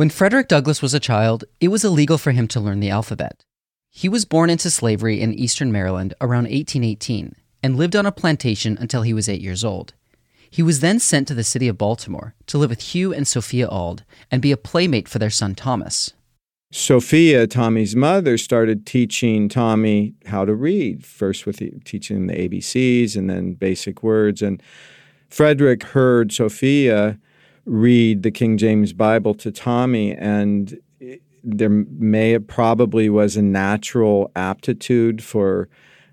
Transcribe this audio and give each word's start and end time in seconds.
When 0.00 0.08
Frederick 0.08 0.48
Douglass 0.48 0.80
was 0.80 0.94
a 0.94 0.98
child, 0.98 1.44
it 1.60 1.68
was 1.68 1.84
illegal 1.84 2.16
for 2.16 2.30
him 2.30 2.48
to 2.48 2.58
learn 2.58 2.80
the 2.80 2.88
alphabet. 2.88 3.44
He 3.90 4.08
was 4.08 4.24
born 4.24 4.48
into 4.48 4.70
slavery 4.70 5.20
in 5.20 5.34
eastern 5.34 5.70
Maryland 5.70 6.14
around 6.22 6.44
1818 6.44 7.34
and 7.62 7.76
lived 7.76 7.94
on 7.94 8.06
a 8.06 8.10
plantation 8.10 8.78
until 8.80 9.02
he 9.02 9.12
was 9.12 9.28
eight 9.28 9.42
years 9.42 9.62
old. 9.62 9.92
He 10.48 10.62
was 10.62 10.80
then 10.80 11.00
sent 11.00 11.28
to 11.28 11.34
the 11.34 11.44
city 11.44 11.68
of 11.68 11.76
Baltimore 11.76 12.34
to 12.46 12.56
live 12.56 12.70
with 12.70 12.94
Hugh 12.94 13.12
and 13.12 13.28
Sophia 13.28 13.68
Auld 13.68 14.06
and 14.30 14.40
be 14.40 14.52
a 14.52 14.56
playmate 14.56 15.06
for 15.06 15.18
their 15.18 15.28
son 15.28 15.54
Thomas. 15.54 16.14
Sophia, 16.72 17.46
Tommy's 17.46 17.94
mother, 17.94 18.38
started 18.38 18.86
teaching 18.86 19.50
Tommy 19.50 20.14
how 20.24 20.46
to 20.46 20.54
read, 20.54 21.04
first 21.04 21.44
with 21.44 21.58
the, 21.58 21.72
teaching 21.84 22.16
him 22.16 22.26
the 22.26 22.48
ABCs 22.48 23.16
and 23.16 23.28
then 23.28 23.52
basic 23.52 24.02
words. 24.02 24.40
And 24.40 24.62
Frederick 25.28 25.82
heard 25.82 26.32
Sophia 26.32 27.18
read 27.64 28.22
the 28.22 28.30
King 28.30 28.56
James 28.58 28.92
Bible 28.92 29.34
to 29.34 29.50
Tommy, 29.50 30.14
and 30.14 30.78
there 31.42 31.70
may 31.70 32.38
probably 32.38 33.08
was 33.08 33.36
a 33.36 33.42
natural 33.42 34.30
aptitude 34.36 35.22
for 35.22 35.68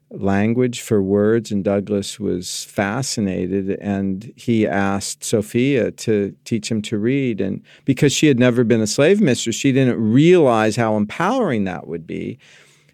language 0.10 0.80
for 0.80 1.02
words 1.02 1.52
and 1.52 1.66
Douglass 1.66 2.18
was 2.18 2.64
fascinated 2.64 3.72
and 3.82 4.32
he 4.38 4.66
asked 4.66 5.24
Sophia 5.24 5.92
to 5.92 6.34
teach 6.46 6.72
him 6.72 6.82
to 6.84 6.98
read 6.98 7.42
and 7.42 7.62
because 7.84 8.14
she 8.14 8.28
had 8.28 8.40
never 8.40 8.64
been 8.64 8.80
a 8.80 8.88
slave 8.88 9.20
mistress 9.20 9.58
she 9.58 9.74
didn't 9.74 10.00
realize 10.00 10.78
how 10.78 10.96
empowering 10.96 11.66
that 11.66 11.88
would 11.88 12.08
be 12.08 12.40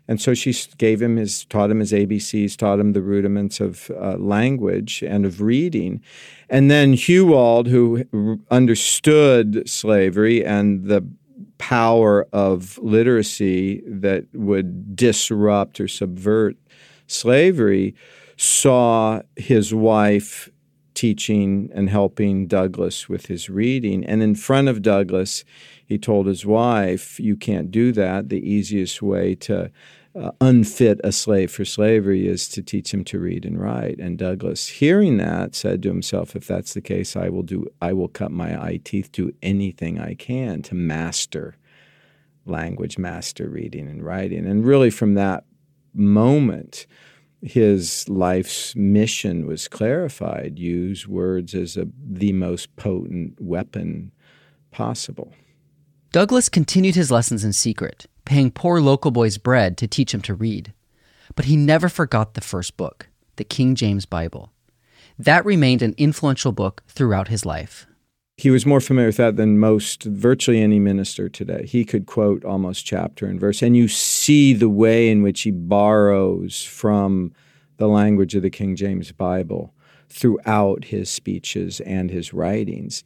and 0.07 0.19
so 0.19 0.33
she 0.33 0.53
gave 0.77 1.01
him 1.01 1.15
his, 1.15 1.45
taught 1.45 1.71
him 1.71 1.79
his 1.79 1.93
ABCs, 1.93 2.57
taught 2.57 2.79
him 2.79 2.91
the 2.93 3.01
rudiments 3.01 3.59
of 3.59 3.89
uh, 3.91 4.17
language 4.17 5.01
and 5.01 5.25
of 5.25 5.41
reading. 5.41 6.01
And 6.49 6.69
then 6.69 6.93
Hugh 6.93 7.33
Auld, 7.33 7.67
who 7.67 8.39
understood 8.51 9.67
slavery 9.69 10.45
and 10.45 10.85
the 10.85 11.07
power 11.57 12.27
of 12.33 12.77
literacy 12.79 13.81
that 13.87 14.25
would 14.33 14.95
disrupt 14.95 15.79
or 15.79 15.87
subvert 15.87 16.57
slavery, 17.07 17.95
saw 18.35 19.21
his 19.37 19.73
wife 19.73 20.49
teaching 20.93 21.69
and 21.73 21.89
helping 21.89 22.47
Douglass 22.47 23.09
with 23.09 23.27
his 23.27 23.49
reading. 23.49 24.05
And 24.05 24.21
in 24.21 24.35
front 24.35 24.67
of 24.67 24.81
Douglass, 24.81 25.43
he 25.85 25.97
told 25.97 26.27
his 26.27 26.45
wife, 26.45 27.19
You 27.19 27.35
can't 27.35 27.71
do 27.71 27.91
that. 27.93 28.29
The 28.29 28.47
easiest 28.47 29.01
way 29.01 29.35
to 29.35 29.71
uh, 30.15 30.31
unfit 30.41 31.01
a 31.03 31.11
slave 31.11 31.51
for 31.51 31.65
slavery 31.65 32.27
is 32.27 32.47
to 32.49 32.61
teach 32.61 32.93
him 32.93 33.03
to 33.05 33.19
read 33.19 33.45
and 33.45 33.59
write. 33.59 33.99
And 33.99 34.17
Douglass, 34.17 34.67
hearing 34.67 35.17
that, 35.17 35.55
said 35.55 35.81
to 35.83 35.89
himself, 35.89 36.35
If 36.35 36.47
that's 36.47 36.73
the 36.73 36.81
case, 36.81 37.15
I 37.15 37.29
will 37.29 37.43
do 37.43 37.67
I 37.81 37.93
will 37.93 38.07
cut 38.07 38.31
my 38.31 38.61
eye 38.61 38.79
teeth, 38.83 39.11
do 39.11 39.31
anything 39.41 39.99
I 39.99 40.13
can 40.13 40.61
to 40.63 40.75
master 40.75 41.57
language, 42.45 42.97
master 42.97 43.49
reading 43.49 43.87
and 43.87 44.03
writing. 44.03 44.45
And 44.45 44.65
really 44.65 44.89
from 44.89 45.13
that 45.15 45.45
moment, 45.93 46.85
his 47.43 48.07
life's 48.07 48.75
mission 48.75 49.45
was 49.45 49.67
clarified 49.67 50.57
use 50.57 51.07
words 51.07 51.53
as 51.53 51.75
a, 51.75 51.87
the 52.01 52.31
most 52.31 52.73
potent 52.77 53.39
weapon 53.39 54.11
possible. 54.71 55.33
Douglass 56.11 56.47
continued 56.47 56.95
his 56.95 57.11
lessons 57.11 57.43
in 57.43 57.51
secret, 57.51 58.05
paying 58.23 58.49
poor 58.49 58.79
local 58.79 59.11
boys 59.11 59.37
bread 59.37 59.77
to 59.77 59.87
teach 59.87 60.13
him 60.13 60.21
to 60.21 60.33
read. 60.33 60.73
But 61.35 61.45
he 61.45 61.57
never 61.57 61.89
forgot 61.89 62.33
the 62.33 62.41
first 62.41 62.77
book, 62.77 63.09
the 63.35 63.43
King 63.43 63.75
James 63.75 64.05
Bible. 64.05 64.51
That 65.19 65.45
remained 65.45 65.81
an 65.81 65.95
influential 65.97 66.51
book 66.51 66.83
throughout 66.87 67.27
his 67.27 67.45
life. 67.45 67.87
He 68.35 68.49
was 68.49 68.65
more 68.65 68.81
familiar 68.81 69.09
with 69.09 69.17
that 69.17 69.37
than 69.37 69.59
most, 69.59 70.03
virtually 70.03 70.61
any 70.61 70.79
minister 70.79 71.29
today. 71.29 71.67
He 71.67 71.85
could 71.85 72.07
quote 72.07 72.43
almost 72.43 72.85
chapter 72.85 73.27
and 73.27 73.39
verse, 73.39 73.61
and 73.61 73.77
you 73.77 73.87
see 73.87 74.53
the 74.53 74.69
way 74.69 75.09
in 75.09 75.21
which 75.21 75.41
he 75.41 75.51
borrows 75.51 76.63
from 76.63 77.31
the 77.77 77.87
language 77.87 78.33
of 78.33 78.41
the 78.41 78.49
King 78.49 78.75
James 78.75 79.11
Bible 79.11 79.73
throughout 80.09 80.85
his 80.85 81.09
speeches 81.09 81.79
and 81.81 82.09
his 82.09 82.33
writings. 82.33 83.03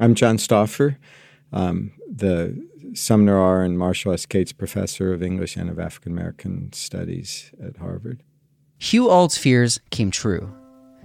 I'm 0.00 0.14
John 0.14 0.38
Stauffer, 0.38 0.98
um, 1.52 1.92
the 2.10 2.66
Sumner 2.94 3.36
R. 3.36 3.62
and 3.62 3.78
Marshall 3.78 4.12
S. 4.12 4.26
Kates 4.26 4.52
Professor 4.52 5.12
of 5.12 5.22
English 5.22 5.56
and 5.56 5.70
of 5.70 5.78
African 5.78 6.12
American 6.12 6.72
Studies 6.72 7.52
at 7.62 7.76
Harvard. 7.76 8.22
Hugh 8.78 9.08
Auld's 9.08 9.38
fears 9.38 9.78
came 9.90 10.10
true. 10.10 10.52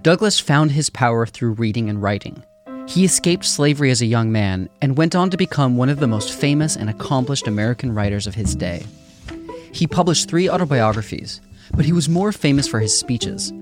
douglass 0.02 0.40
found 0.40 0.72
his 0.72 0.90
power 0.90 1.24
through 1.24 1.52
reading 1.52 1.88
and 1.88 2.02
writing. 2.02 2.42
He 2.88 3.04
escaped 3.04 3.44
slavery 3.44 3.90
as 3.90 4.00
a 4.00 4.06
young 4.06 4.32
man 4.32 4.70
and 4.80 4.96
went 4.96 5.14
on 5.14 5.28
to 5.28 5.36
become 5.36 5.76
one 5.76 5.90
of 5.90 6.00
the 6.00 6.06
most 6.08 6.32
famous 6.32 6.74
and 6.74 6.88
accomplished 6.88 7.46
American 7.46 7.94
writers 7.94 8.26
of 8.26 8.34
his 8.34 8.56
day. 8.56 8.86
He 9.72 9.86
published 9.86 10.30
three 10.30 10.48
autobiographies, 10.48 11.42
but 11.74 11.84
he 11.84 11.92
was 11.92 12.08
more 12.08 12.32
famous 12.32 12.66
for 12.66 12.80
his 12.80 12.98
speeches. 12.98 13.52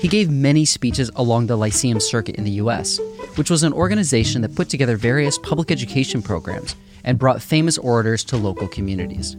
He 0.00 0.08
gave 0.08 0.30
many 0.30 0.64
speeches 0.64 1.10
along 1.16 1.46
the 1.46 1.56
Lyceum 1.56 2.00
Circuit 2.00 2.36
in 2.36 2.44
the 2.44 2.62
US, 2.62 2.98
which 3.36 3.50
was 3.50 3.62
an 3.62 3.74
organization 3.74 4.40
that 4.40 4.56
put 4.56 4.70
together 4.70 4.96
various 4.96 5.36
public 5.36 5.70
education 5.70 6.22
programs 6.22 6.74
and 7.04 7.18
brought 7.18 7.42
famous 7.42 7.76
orators 7.76 8.24
to 8.24 8.38
local 8.38 8.68
communities. 8.68 9.36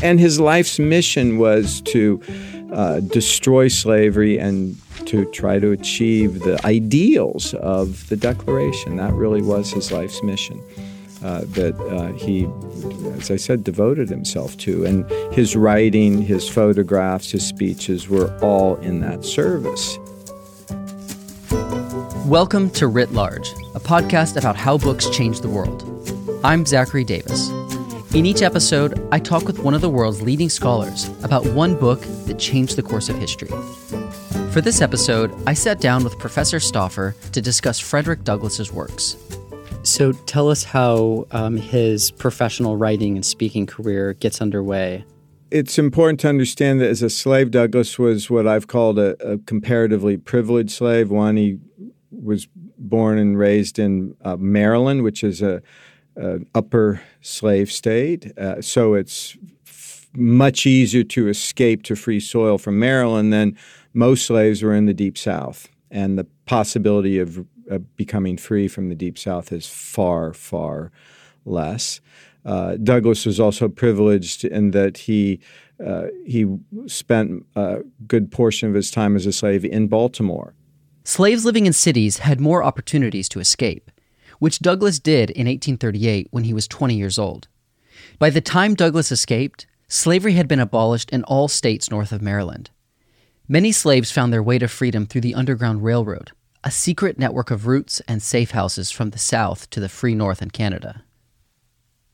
And 0.00 0.20
his 0.20 0.38
life's 0.38 0.78
mission 0.78 1.38
was 1.38 1.80
to 1.86 2.22
uh, 2.72 3.00
destroy 3.00 3.68
slavery 3.68 4.38
and 4.38 4.76
to 5.06 5.24
try 5.32 5.58
to 5.58 5.72
achieve 5.72 6.40
the 6.40 6.64
ideals 6.64 7.54
of 7.54 8.08
the 8.08 8.16
Declaration. 8.16 8.96
That 8.96 9.12
really 9.12 9.42
was 9.42 9.70
his 9.70 9.90
life's 9.90 10.22
mission. 10.22 10.62
Uh, 11.22 11.42
that 11.48 11.78
uh, 11.80 12.12
he, 12.14 12.48
as 13.18 13.30
I 13.30 13.36
said, 13.36 13.62
devoted 13.62 14.08
himself 14.08 14.56
to. 14.58 14.86
And 14.86 15.04
his 15.34 15.54
writing, 15.54 16.22
his 16.22 16.48
photographs, 16.48 17.30
his 17.30 17.46
speeches 17.46 18.08
were 18.08 18.34
all 18.40 18.76
in 18.76 19.00
that 19.00 19.22
service. 19.24 19.98
Welcome 22.26 22.70
to 22.70 22.86
Writ 22.86 23.12
Large, 23.12 23.50
a 23.74 23.80
podcast 23.80 24.38
about 24.38 24.56
how 24.56 24.78
books 24.78 25.10
change 25.10 25.40
the 25.40 25.50
world. 25.50 25.84
I'm 26.42 26.64
Zachary 26.64 27.04
Davis. 27.04 27.50
In 28.12 28.26
each 28.26 28.42
episode, 28.42 29.00
I 29.12 29.20
talk 29.20 29.44
with 29.44 29.60
one 29.60 29.72
of 29.72 29.82
the 29.82 29.88
world's 29.88 30.20
leading 30.20 30.48
scholars 30.48 31.08
about 31.22 31.46
one 31.46 31.76
book 31.76 32.00
that 32.26 32.40
changed 32.40 32.74
the 32.74 32.82
course 32.82 33.08
of 33.08 33.16
history. 33.16 33.50
For 34.50 34.60
this 34.60 34.80
episode, 34.80 35.32
I 35.46 35.54
sat 35.54 35.80
down 35.80 36.02
with 36.02 36.18
Professor 36.18 36.58
Stauffer 36.58 37.14
to 37.30 37.40
discuss 37.40 37.78
Frederick 37.78 38.24
Douglass's 38.24 38.72
works. 38.72 39.16
So 39.84 40.10
tell 40.10 40.50
us 40.50 40.64
how 40.64 41.28
um, 41.30 41.56
his 41.56 42.10
professional 42.10 42.76
writing 42.76 43.14
and 43.14 43.24
speaking 43.24 43.64
career 43.64 44.14
gets 44.14 44.42
underway. 44.42 45.04
It's 45.52 45.78
important 45.78 46.18
to 46.20 46.28
understand 46.28 46.80
that 46.80 46.90
as 46.90 47.02
a 47.02 47.10
slave, 47.10 47.52
Douglass 47.52 47.96
was 47.96 48.28
what 48.28 48.48
I've 48.48 48.66
called 48.66 48.98
a, 48.98 49.10
a 49.24 49.38
comparatively 49.38 50.16
privileged 50.16 50.72
slave. 50.72 51.12
One, 51.12 51.36
he 51.36 51.60
was 52.10 52.48
born 52.76 53.18
and 53.18 53.38
raised 53.38 53.78
in 53.78 54.16
uh, 54.24 54.36
Maryland, 54.36 55.04
which 55.04 55.22
is 55.22 55.42
a, 55.42 55.62
a 56.16 56.38
upper 56.54 57.00
slave 57.20 57.70
state. 57.70 58.36
Uh, 58.38 58.60
so 58.60 58.94
it's 58.94 59.36
much 60.14 60.66
easier 60.66 61.04
to 61.04 61.28
escape 61.28 61.82
to 61.84 61.96
free 61.96 62.20
soil 62.20 62.58
from 62.58 62.78
Maryland 62.78 63.32
than 63.32 63.56
most 63.94 64.26
slaves 64.26 64.62
were 64.62 64.74
in 64.74 64.86
the 64.86 64.94
Deep 64.94 65.16
South, 65.16 65.68
and 65.90 66.18
the 66.18 66.26
possibility 66.46 67.18
of 67.18 67.44
uh, 67.70 67.78
becoming 67.96 68.36
free 68.36 68.68
from 68.68 68.88
the 68.88 68.94
Deep 68.94 69.18
South 69.18 69.52
is 69.52 69.66
far, 69.66 70.32
far 70.32 70.90
less. 71.44 72.00
Uh, 72.44 72.76
Douglass 72.76 73.26
was 73.26 73.38
also 73.38 73.68
privileged 73.68 74.44
in 74.44 74.70
that 74.70 74.96
he 74.96 75.40
uh, 75.84 76.08
he 76.26 76.46
spent 76.86 77.46
a 77.56 77.78
good 78.06 78.30
portion 78.30 78.68
of 78.68 78.74
his 78.74 78.90
time 78.90 79.16
as 79.16 79.24
a 79.24 79.32
slave 79.32 79.64
in 79.64 79.88
Baltimore. 79.88 80.54
Slaves 81.04 81.46
living 81.46 81.64
in 81.64 81.72
cities 81.72 82.18
had 82.18 82.38
more 82.38 82.62
opportunities 82.62 83.28
to 83.30 83.40
escape, 83.40 83.90
which 84.40 84.58
Douglass 84.58 84.98
did 84.98 85.30
in 85.30 85.46
1838 85.46 86.26
when 86.32 86.42
he 86.42 86.52
was 86.52 86.66
20 86.66 86.96
years 86.96 87.18
old. 87.18 87.46
By 88.18 88.30
the 88.30 88.40
time 88.40 88.74
Douglass 88.74 89.12
escaped, 89.12 89.66
slavery 89.86 90.32
had 90.32 90.48
been 90.48 90.58
abolished 90.58 91.10
in 91.10 91.22
all 91.24 91.46
states 91.46 91.90
north 91.90 92.10
of 92.10 92.20
Maryland. 92.20 92.70
Many 93.46 93.70
slaves 93.70 94.10
found 94.10 94.32
their 94.32 94.42
way 94.42 94.58
to 94.58 94.66
freedom 94.66 95.06
through 95.06 95.20
the 95.20 95.34
Underground 95.34 95.84
Railroad, 95.84 96.32
a 96.64 96.70
secret 96.70 97.18
network 97.18 97.50
of 97.50 97.66
routes 97.66 98.00
and 98.08 98.22
safe 98.22 98.50
houses 98.52 98.90
from 98.90 99.10
the 99.10 99.18
South 99.18 99.68
to 99.70 99.80
the 99.80 99.88
free 99.88 100.14
North 100.14 100.42
and 100.42 100.52
Canada. 100.52 101.02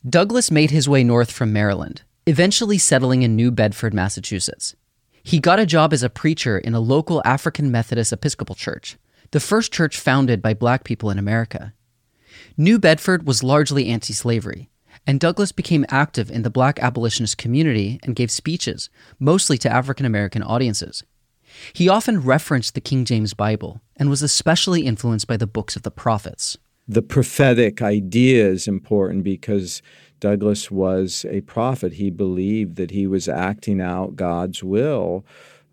Douglass 0.09 0.51
made 0.51 0.71
his 0.71 0.89
way 0.89 1.03
north 1.03 1.31
from 1.31 1.53
Maryland, 1.53 2.03
eventually 2.27 2.79
settling 2.79 3.23
in 3.23 3.37
New 3.37 3.51
Bedford, 3.51 3.93
Massachusetts. 3.93 4.75
He 5.23 5.41
got 5.41 5.59
a 5.59 5.67
job 5.67 5.93
as 5.93 6.03
a 6.03 6.11
preacher 6.11 6.59
in 6.59 6.75
a 6.75 6.81
local 6.81 7.21
African 7.25 7.71
Methodist 7.71 8.13
Episcopal 8.13 8.55
church, 8.55 8.97
the 9.33 9.41
first 9.41 9.73
church 9.73 9.99
founded 9.99 10.41
by 10.41 10.55
black 10.55 10.85
people 10.85 11.11
in 11.11 11.19
America. 11.19 11.73
New 12.59 12.79
Bedford 12.79 13.27
was 13.27 13.43
largely 13.43 13.89
anti 13.89 14.15
slavery, 14.15 14.71
and 15.07 15.21
Douglass 15.21 15.53
became 15.53 15.85
active 15.91 16.31
in 16.31 16.41
the 16.41 16.49
black 16.49 16.79
abolitionist 16.79 17.37
community 17.37 18.01
and 18.03 18.17
gave 18.17 18.31
speeches, 18.31 18.89
mostly 19.21 19.59
to 19.59 19.71
African 19.71 20.07
American 20.07 20.43
audiences. 20.43 21.05
He 21.75 21.87
often 21.87 22.23
referenced 22.23 22.75
the 22.75 22.81
King 22.81 23.05
James 23.05 23.35
Bible 23.35 23.83
and 23.97 24.09
was 24.09 24.23
especially 24.23 24.87
influenced 24.87 25.27
by 25.27 25.37
the 25.37 25.47
books 25.47 25.77
of 25.77 25.83
the 25.83 25.91
prophets. 25.91 26.57
The 26.89 27.03
prophetic 27.03 27.83
idea 27.83 28.49
is 28.49 28.67
important 28.67 29.23
because 29.23 29.83
Douglass 30.19 30.71
was 30.71 31.27
a 31.29 31.43
prophet. 31.43 31.95
He 31.95 32.09
believed 32.09 32.77
that 32.77 32.91
he 32.91 33.07
was 33.07 33.29
acting 33.29 33.83
out 33.83 34.17
God's 34.17 34.65
will 34.65 35.27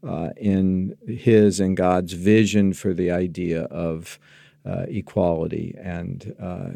uh, 0.05 0.31
in 0.35 0.97
his 1.07 1.61
and 1.61 1.77
God's 1.77 2.11
vision 2.11 2.73
for 2.73 2.93
the 2.93 3.09
idea 3.09 3.63
of 3.63 4.19
uh, 4.65 4.85
equality 4.87 5.75
and 5.77 6.35
uh, 6.41 6.69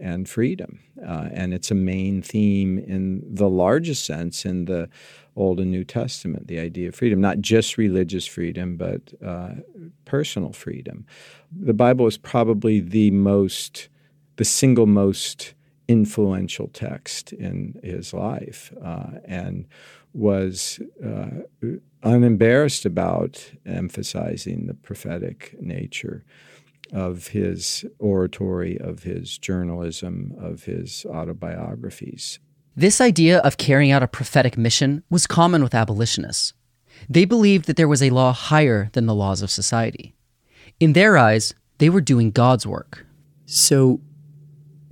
and 0.00 0.28
freedom, 0.28 0.80
uh, 1.06 1.28
and 1.32 1.52
it's 1.52 1.70
a 1.70 1.74
main 1.74 2.22
theme 2.22 2.78
in 2.78 3.22
the 3.26 3.48
largest 3.48 4.06
sense 4.06 4.44
in 4.46 4.64
the 4.64 4.88
Old 5.36 5.60
and 5.60 5.70
New 5.70 5.84
Testament. 5.84 6.46
The 6.46 6.58
idea 6.58 6.88
of 6.88 6.94
freedom, 6.94 7.20
not 7.20 7.40
just 7.40 7.76
religious 7.76 8.26
freedom, 8.26 8.76
but 8.76 9.12
uh, 9.24 9.56
personal 10.04 10.52
freedom. 10.52 11.06
The 11.52 11.74
Bible 11.74 12.06
is 12.06 12.16
probably 12.16 12.80
the 12.80 13.10
most, 13.10 13.88
the 14.36 14.44
single 14.44 14.86
most 14.86 15.54
influential 15.86 16.68
text 16.68 17.34
in 17.34 17.78
his 17.82 18.14
life, 18.14 18.72
uh, 18.82 19.18
and 19.26 19.66
was 20.14 20.80
uh, 21.04 21.26
unembarrassed 22.02 22.86
about 22.86 23.52
emphasizing 23.66 24.66
the 24.66 24.74
prophetic 24.74 25.54
nature 25.60 26.24
of 26.94 27.28
his 27.28 27.84
oratory, 27.98 28.78
of 28.80 29.02
his 29.02 29.36
journalism, 29.36 30.32
of 30.40 30.64
his 30.64 31.04
autobiographies. 31.04 32.38
This 32.76 33.00
idea 33.00 33.38
of 33.40 33.56
carrying 33.56 33.90
out 33.90 34.02
a 34.02 34.08
prophetic 34.08 34.56
mission 34.56 35.02
was 35.10 35.26
common 35.26 35.62
with 35.62 35.74
abolitionists. 35.74 36.54
They 37.08 37.24
believed 37.24 37.66
that 37.66 37.76
there 37.76 37.88
was 37.88 38.02
a 38.02 38.10
law 38.10 38.32
higher 38.32 38.90
than 38.92 39.06
the 39.06 39.14
laws 39.14 39.42
of 39.42 39.50
society. 39.50 40.14
In 40.80 40.92
their 40.92 41.18
eyes, 41.18 41.52
they 41.78 41.90
were 41.90 42.00
doing 42.00 42.30
God's 42.30 42.66
work. 42.66 43.04
So 43.46 44.00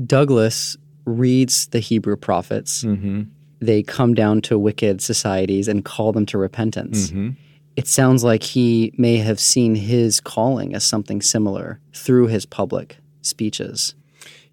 Douglass 0.04 0.76
reads 1.04 1.68
the 1.68 1.80
Hebrew 1.80 2.16
prophets. 2.16 2.84
Mm-hmm. 2.84 3.22
They 3.60 3.82
come 3.82 4.14
down 4.14 4.40
to 4.42 4.58
wicked 4.58 5.00
societies 5.00 5.68
and 5.68 5.84
call 5.84 6.12
them 6.12 6.26
to 6.26 6.38
repentance. 6.38 7.10
Mm-hmm. 7.10 7.30
It 7.76 7.88
sounds 7.88 8.22
like 8.22 8.42
he 8.42 8.92
may 8.98 9.16
have 9.18 9.40
seen 9.40 9.74
his 9.74 10.20
calling 10.20 10.74
as 10.74 10.84
something 10.84 11.22
similar 11.22 11.80
through 11.94 12.26
his 12.26 12.44
public 12.44 12.98
speeches. 13.22 13.94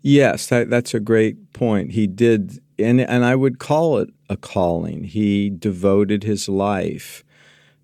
Yes, 0.01 0.47
that, 0.47 0.69
that's 0.69 0.93
a 0.93 0.99
great 0.99 1.51
point. 1.51 1.91
He 1.91 2.07
did, 2.07 2.61
and, 2.77 3.01
and 3.01 3.25
I 3.25 3.35
would 3.35 3.59
call 3.59 3.97
it 3.97 4.09
a 4.29 4.37
calling. 4.37 5.03
He 5.03 5.49
devoted 5.49 6.23
his 6.23 6.47
life 6.47 7.25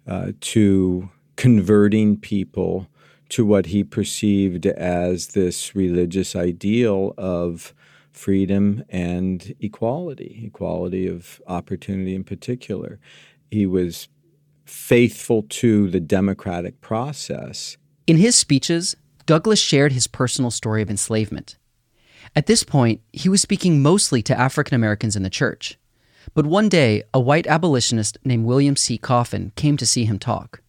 uh, 0.08 0.32
to 0.40 1.10
converting 1.36 2.18
people 2.18 2.88
to 3.28 3.46
what 3.46 3.68
he 3.68 3.84
perceived 3.84 4.66
as 4.66 5.28
this 5.28 5.76
religious 5.76 6.36
ideal 6.36 7.14
of 7.18 7.74
freedom 8.12 8.84
and 8.88 9.54
equality, 9.60 10.44
equality 10.46 11.08
of 11.08 11.42
opportunity 11.48 12.16
in 12.16 12.24
particular. 12.24 13.00
He 13.52 13.66
was 13.66 14.08
faithful 14.66 15.44
to 15.44 15.90
the 15.90 16.00
democratic 16.00 16.82
process. 16.82 17.78
In 18.08 18.18
his 18.18 18.36
speeches, 18.36 18.96
Douglass 19.26 19.60
shared 19.60 19.92
his 19.92 20.08
personal 20.08 20.52
story 20.52 20.82
of 20.82 20.90
enslavement. 20.90 21.58
At 22.36 22.48
this 22.48 22.64
point, 22.64 23.02
he 23.14 23.30
was 23.30 23.42
speaking 23.42 23.82
mostly 23.82 24.22
to 24.24 24.40
African 24.40 24.76
Americans 24.76 25.16
in 25.16 25.24
the 25.24 25.30
church. 25.30 25.78
But 26.34 26.46
one 26.46 26.70
day, 26.70 27.04
a 27.14 27.20
white 27.20 27.48
abolitionist 27.48 28.18
named 28.26 28.46
William 28.46 28.76
C. 28.76 28.98
Coffin 28.98 29.52
came 29.56 29.78
to 29.78 29.86
see 29.86 30.06
him 30.06 30.20
talk. 30.20 30.62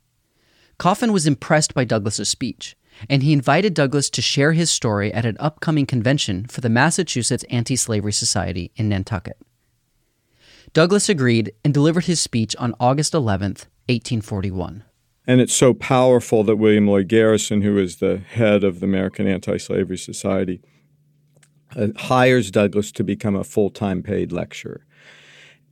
Coffin 0.79 1.13
was 1.13 1.27
impressed 1.27 1.75
by 1.75 1.85
Douglass's 1.85 2.29
speech, 2.29 2.77
and 3.09 3.23
he 3.23 3.33
invited 3.33 3.75
Douglass 3.75 4.11
to 4.11 4.23
share 4.23 4.53
his 4.53 4.71
story 4.71 5.13
at 5.13 5.25
an 5.25 5.37
upcoming 5.41 5.87
convention 5.87 6.47
for 6.47 6.61
the 6.61 6.69
Massachusetts 6.69 7.45
Anti 7.51 7.77
Slavery 7.77 8.13
Society 8.13 8.71
in 8.77 8.89
Nantucket. 8.89 9.39
Douglass 10.73 11.09
agreed 11.09 11.53
and 11.65 11.73
delivered 11.73 12.05
his 12.05 12.21
speech 12.21 12.55
on 12.57 12.75
August 12.79 13.13
11th, 13.13 13.67
1841. 13.89 14.85
And 15.27 15.41
it's 15.41 15.55
so 15.55 15.75
powerful 15.75 16.45
that 16.45 16.57
William 16.57 16.87
Lloyd 16.87 17.09
Garrison, 17.09 17.63
who 17.63 17.79
is 17.79 17.97
the 17.97 18.19
head 18.19 18.63
of 18.63 18.81
the 18.81 18.87
American 18.87 19.27
Anti 19.27 19.57
Slavery 19.57 19.99
Society, 19.99 20.61
uh, 21.75 21.89
hires 21.97 22.51
Douglass 22.51 22.93
to 22.93 23.05
become 23.05 23.35
a 23.35 23.45
full 23.45 23.71
time 23.71 24.03
paid 24.03 24.31
lecturer. 24.31 24.87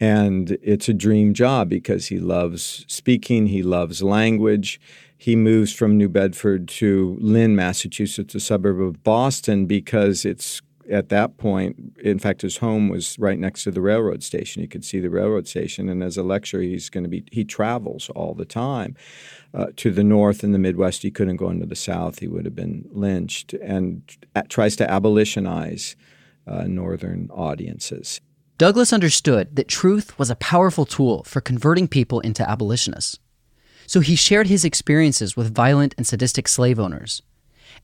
And 0.00 0.58
it's 0.62 0.88
a 0.88 0.94
dream 0.94 1.34
job 1.34 1.68
because 1.68 2.08
he 2.08 2.18
loves 2.18 2.84
speaking, 2.88 3.46
he 3.46 3.62
loves 3.62 4.02
language. 4.02 4.80
He 5.16 5.36
moves 5.36 5.72
from 5.72 5.96
New 5.96 6.08
Bedford 6.08 6.68
to 6.68 7.16
Lynn, 7.20 7.54
Massachusetts, 7.54 8.34
a 8.34 8.40
suburb 8.40 8.80
of 8.80 9.02
Boston, 9.04 9.66
because 9.66 10.24
it's 10.24 10.60
at 10.90 11.08
that 11.08 11.36
point, 11.38 11.96
in 12.02 12.18
fact, 12.18 12.42
his 12.42 12.58
home 12.58 12.88
was 12.88 13.18
right 13.18 13.38
next 13.38 13.64
to 13.64 13.70
the 13.70 13.80
railroad 13.80 14.22
station. 14.22 14.62
He 14.62 14.68
could 14.68 14.84
see 14.84 15.00
the 15.00 15.10
railroad 15.10 15.48
station, 15.48 15.88
and 15.88 16.02
as 16.02 16.16
a 16.16 16.22
lecturer, 16.22 16.62
he's 16.62 16.90
going 16.90 17.04
to 17.04 17.10
be 17.10 17.24
he 17.30 17.44
travels 17.44 18.10
all 18.10 18.34
the 18.34 18.44
time 18.44 18.96
uh, 19.52 19.66
to 19.76 19.90
the 19.90 20.04
north 20.04 20.42
and 20.42 20.54
the 20.54 20.58
Midwest. 20.58 21.02
He 21.02 21.10
couldn't 21.10 21.36
go 21.36 21.50
into 21.50 21.66
the 21.66 21.76
South; 21.76 22.18
he 22.18 22.28
would 22.28 22.44
have 22.44 22.54
been 22.54 22.88
lynched. 22.90 23.54
And 23.54 24.02
tries 24.48 24.76
to 24.76 24.90
abolitionize 24.90 25.96
uh, 26.46 26.64
northern 26.64 27.30
audiences. 27.30 28.20
Douglass 28.56 28.92
understood 28.92 29.56
that 29.56 29.68
truth 29.68 30.16
was 30.18 30.30
a 30.30 30.36
powerful 30.36 30.86
tool 30.86 31.24
for 31.24 31.40
converting 31.40 31.88
people 31.88 32.20
into 32.20 32.48
abolitionists. 32.48 33.18
So 33.86 34.00
he 34.00 34.16
shared 34.16 34.46
his 34.46 34.64
experiences 34.64 35.36
with 35.36 35.54
violent 35.54 35.94
and 35.96 36.06
sadistic 36.06 36.48
slave 36.48 36.78
owners, 36.78 37.22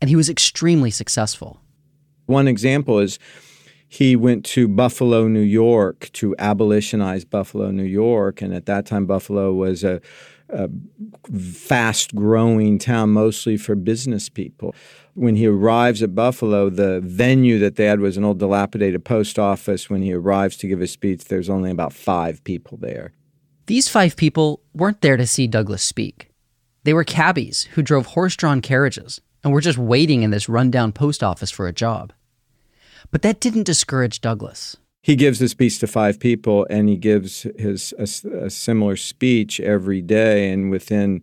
and 0.00 0.08
he 0.08 0.16
was 0.16 0.28
extremely 0.28 0.90
successful. 0.90 1.60
One 2.30 2.46
example 2.46 3.00
is 3.00 3.18
he 3.88 4.14
went 4.14 4.44
to 4.46 4.68
Buffalo, 4.68 5.26
New 5.26 5.40
York 5.40 6.10
to 6.12 6.36
abolitionize 6.38 7.24
Buffalo, 7.24 7.72
New 7.72 7.82
York. 7.82 8.40
And 8.40 8.54
at 8.54 8.66
that 8.66 8.86
time, 8.86 9.04
Buffalo 9.04 9.52
was 9.52 9.82
a, 9.82 10.00
a 10.48 10.70
fast 11.52 12.14
growing 12.14 12.78
town, 12.78 13.10
mostly 13.10 13.56
for 13.56 13.74
business 13.74 14.28
people. 14.28 14.76
When 15.14 15.34
he 15.34 15.48
arrives 15.48 16.04
at 16.04 16.14
Buffalo, 16.14 16.70
the 16.70 17.00
venue 17.00 17.58
that 17.58 17.74
they 17.74 17.86
had 17.86 17.98
was 17.98 18.16
an 18.16 18.22
old 18.22 18.38
dilapidated 18.38 19.04
post 19.04 19.36
office. 19.36 19.90
When 19.90 20.02
he 20.02 20.12
arrives 20.12 20.56
to 20.58 20.68
give 20.68 20.78
his 20.78 20.92
speech, 20.92 21.24
there's 21.24 21.50
only 21.50 21.72
about 21.72 21.92
five 21.92 22.44
people 22.44 22.78
there. 22.80 23.12
These 23.66 23.88
five 23.88 24.14
people 24.14 24.62
weren't 24.72 25.00
there 25.00 25.16
to 25.16 25.26
see 25.26 25.48
Douglass 25.48 25.82
speak. 25.82 26.30
They 26.84 26.94
were 26.94 27.02
cabbies 27.02 27.64
who 27.72 27.82
drove 27.82 28.06
horse 28.06 28.36
drawn 28.36 28.60
carriages 28.60 29.20
and 29.42 29.52
were 29.52 29.60
just 29.60 29.78
waiting 29.78 30.22
in 30.22 30.30
this 30.30 30.48
rundown 30.48 30.92
post 30.92 31.24
office 31.24 31.50
for 31.50 31.66
a 31.66 31.72
job. 31.72 32.12
But 33.10 33.22
that 33.22 33.40
didn't 33.40 33.64
discourage 33.64 34.20
Douglass. 34.20 34.76
He 35.02 35.16
gives 35.16 35.38
the 35.38 35.48
speech 35.48 35.78
to 35.78 35.86
five 35.86 36.20
people, 36.20 36.66
and 36.68 36.88
he 36.88 36.96
gives 36.96 37.42
his 37.58 37.94
a, 37.98 38.44
a 38.44 38.50
similar 38.50 38.96
speech 38.96 39.58
every 39.60 40.02
day. 40.02 40.50
And 40.50 40.70
within 40.70 41.22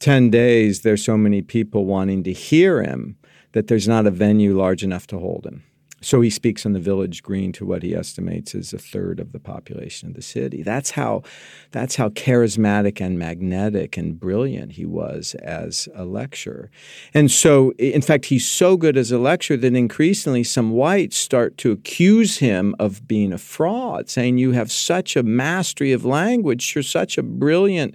ten 0.00 0.30
days, 0.30 0.80
there's 0.80 1.04
so 1.04 1.16
many 1.16 1.42
people 1.42 1.84
wanting 1.84 2.24
to 2.24 2.32
hear 2.32 2.82
him 2.82 3.16
that 3.52 3.68
there's 3.68 3.86
not 3.86 4.06
a 4.06 4.10
venue 4.10 4.56
large 4.56 4.82
enough 4.82 5.06
to 5.08 5.18
hold 5.18 5.46
him. 5.46 5.62
So 6.02 6.20
he 6.20 6.30
speaks 6.30 6.66
on 6.66 6.72
the 6.72 6.80
village 6.80 7.22
green 7.22 7.52
to 7.52 7.64
what 7.64 7.82
he 7.82 7.94
estimates 7.94 8.54
is 8.54 8.72
a 8.72 8.78
third 8.78 9.20
of 9.20 9.32
the 9.32 9.38
population 9.38 10.08
of 10.08 10.14
the 10.14 10.22
city. 10.22 10.62
That's 10.62 10.90
how 10.90 11.22
that's 11.70 11.96
how 11.96 12.08
charismatic 12.10 13.00
and 13.00 13.18
magnetic 13.18 13.96
and 13.96 14.18
brilliant 14.18 14.72
he 14.72 14.84
was 14.84 15.34
as 15.36 15.88
a 15.94 16.04
lecturer. 16.04 16.70
And 17.14 17.30
so 17.30 17.70
in 17.78 18.02
fact 18.02 18.26
he's 18.26 18.48
so 18.48 18.76
good 18.76 18.96
as 18.96 19.12
a 19.12 19.18
lecturer 19.18 19.56
that 19.56 19.74
increasingly 19.74 20.42
some 20.42 20.72
whites 20.72 21.16
start 21.16 21.56
to 21.58 21.70
accuse 21.70 22.38
him 22.38 22.74
of 22.80 23.06
being 23.06 23.32
a 23.32 23.38
fraud, 23.38 24.10
saying 24.10 24.38
you 24.38 24.52
have 24.52 24.72
such 24.72 25.16
a 25.16 25.22
mastery 25.22 25.92
of 25.92 26.04
language, 26.04 26.74
you're 26.74 26.82
such 26.82 27.16
a 27.16 27.22
brilliant 27.22 27.94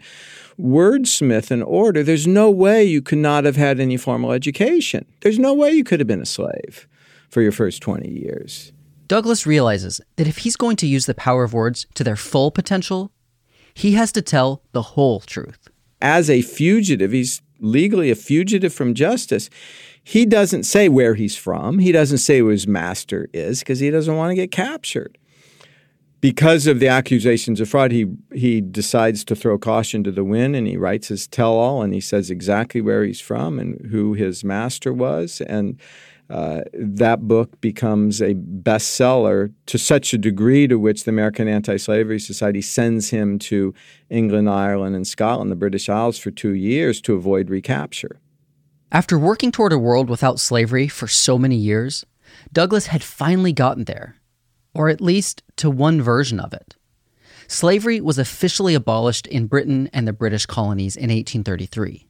wordsmith 0.60 1.52
and 1.52 1.64
orator. 1.64 2.04
There's 2.04 2.26
no 2.26 2.50
way 2.50 2.84
you 2.84 3.02
could 3.02 3.20
not 3.20 3.44
have 3.44 3.58
had 3.58 3.80
any 3.80 3.98
formal 3.98 4.32
education. 4.32 5.06
There's 5.22 5.38
no 5.38 5.54
way 5.54 5.72
you 5.72 5.84
could 5.84 6.00
have 6.00 6.08
been 6.08 6.22
a 6.22 6.26
slave 6.26 6.88
for 7.30 7.42
your 7.42 7.52
first 7.52 7.82
20 7.82 8.10
years. 8.10 8.72
Douglass 9.08 9.46
realizes 9.46 10.02
that 10.18 10.28
if 10.28 10.40
he's 10.40 10.56
going 10.58 10.76
to 10.78 10.88
use 10.88 11.06
the 11.06 11.14
power 11.14 11.44
of 11.44 11.54
words 11.54 11.86
to 11.94 12.04
their 12.04 12.16
full 12.16 12.52
potential, 12.52 13.12
he 13.74 13.94
has 13.94 14.12
to 14.14 14.22
tell 14.22 14.62
the 14.72 14.82
whole 14.82 15.20
truth. 15.22 15.70
As 16.02 16.30
a 16.30 16.42
fugitive, 16.42 17.12
he's 17.12 17.42
legally 17.60 18.12
a 18.12 18.16
fugitive 18.16 18.74
from 18.74 18.94
justice. 18.94 19.50
He 20.04 20.26
doesn't 20.26 20.64
say 20.64 20.90
where 20.90 21.16
he's 21.16 21.36
from. 21.36 21.80
He 21.80 21.92
doesn't 21.92 22.20
say 22.20 22.40
who 22.40 22.48
his 22.48 22.68
master 22.68 23.30
is 23.34 23.60
because 23.60 23.80
he 23.80 23.90
doesn't 23.90 24.16
want 24.16 24.32
to 24.32 24.36
get 24.36 24.52
captured. 24.52 25.18
because 26.20 26.66
of 26.68 26.80
the 26.80 26.88
accusations 26.88 27.62
of 27.62 27.70
fraud, 27.70 27.92
he 27.92 28.08
he 28.34 28.62
decides 28.62 29.24
to 29.26 29.36
throw 29.36 29.58
caution 29.58 30.04
to 30.04 30.12
the 30.12 30.24
wind, 30.24 30.56
and 30.56 30.68
he 30.68 30.78
writes 30.78 31.08
his 31.10 31.28
tell-all, 31.28 31.82
and 31.82 31.94
he 31.94 32.02
says 32.02 32.30
exactly 32.30 32.82
where 32.82 33.04
he's 33.04 33.22
from 33.22 33.60
and 33.60 33.88
who 33.92 34.14
his 34.14 34.44
master 34.44 34.92
was, 34.92 35.42
and 35.42 35.80
uh, 36.30 36.62
that 36.74 37.22
book 37.22 37.60
becomes 37.62 38.22
a 38.22 38.34
bestseller 38.36 39.54
to 39.66 39.78
such 39.78 40.14
a 40.14 40.18
degree 40.18 40.68
to 40.68 40.78
which 40.78 41.06
the 41.06 41.12
American 41.12 41.48
Anti-Slavery 41.48 42.20
Society 42.20 42.62
sends 42.62 43.12
him 43.12 43.40
to 43.40 43.74
England, 44.10 44.50
Ireland, 44.50 44.96
and 44.96 45.08
Scotland, 45.08 45.52
the 45.52 45.56
British 45.56 45.88
Isles, 45.88 46.18
for 46.18 46.32
two 46.32 46.54
years 46.54 47.00
to 47.02 47.14
avoid 47.16 47.50
recapture. 47.50 48.20
After 48.92 49.18
working 49.18 49.52
toward 49.52 49.72
a 49.72 49.80
world 49.80 50.10
without 50.10 50.40
slavery 50.40 50.88
for 50.88 51.08
so 51.08 51.38
many 51.38 51.56
years, 51.56 52.06
Douglass 52.52 52.88
had 52.88 53.04
finally 53.04 53.54
gotten 53.54 53.86
there, 53.86 54.16
or 54.74 54.90
at 54.90 55.02
least 55.02 55.44
to 55.58 55.70
one 55.70 56.02
version 56.02 56.40
of 56.40 56.54
it. 56.54 56.76
Slavery 57.48 58.02
was 58.02 58.18
officially 58.18 58.76
abolished 58.76 59.28
in 59.28 59.48
Britain 59.48 59.90
and 59.94 60.06
the 60.06 60.14
British 60.14 60.46
colonies 60.46 60.98
in 60.98 61.04
1833. 61.04 62.10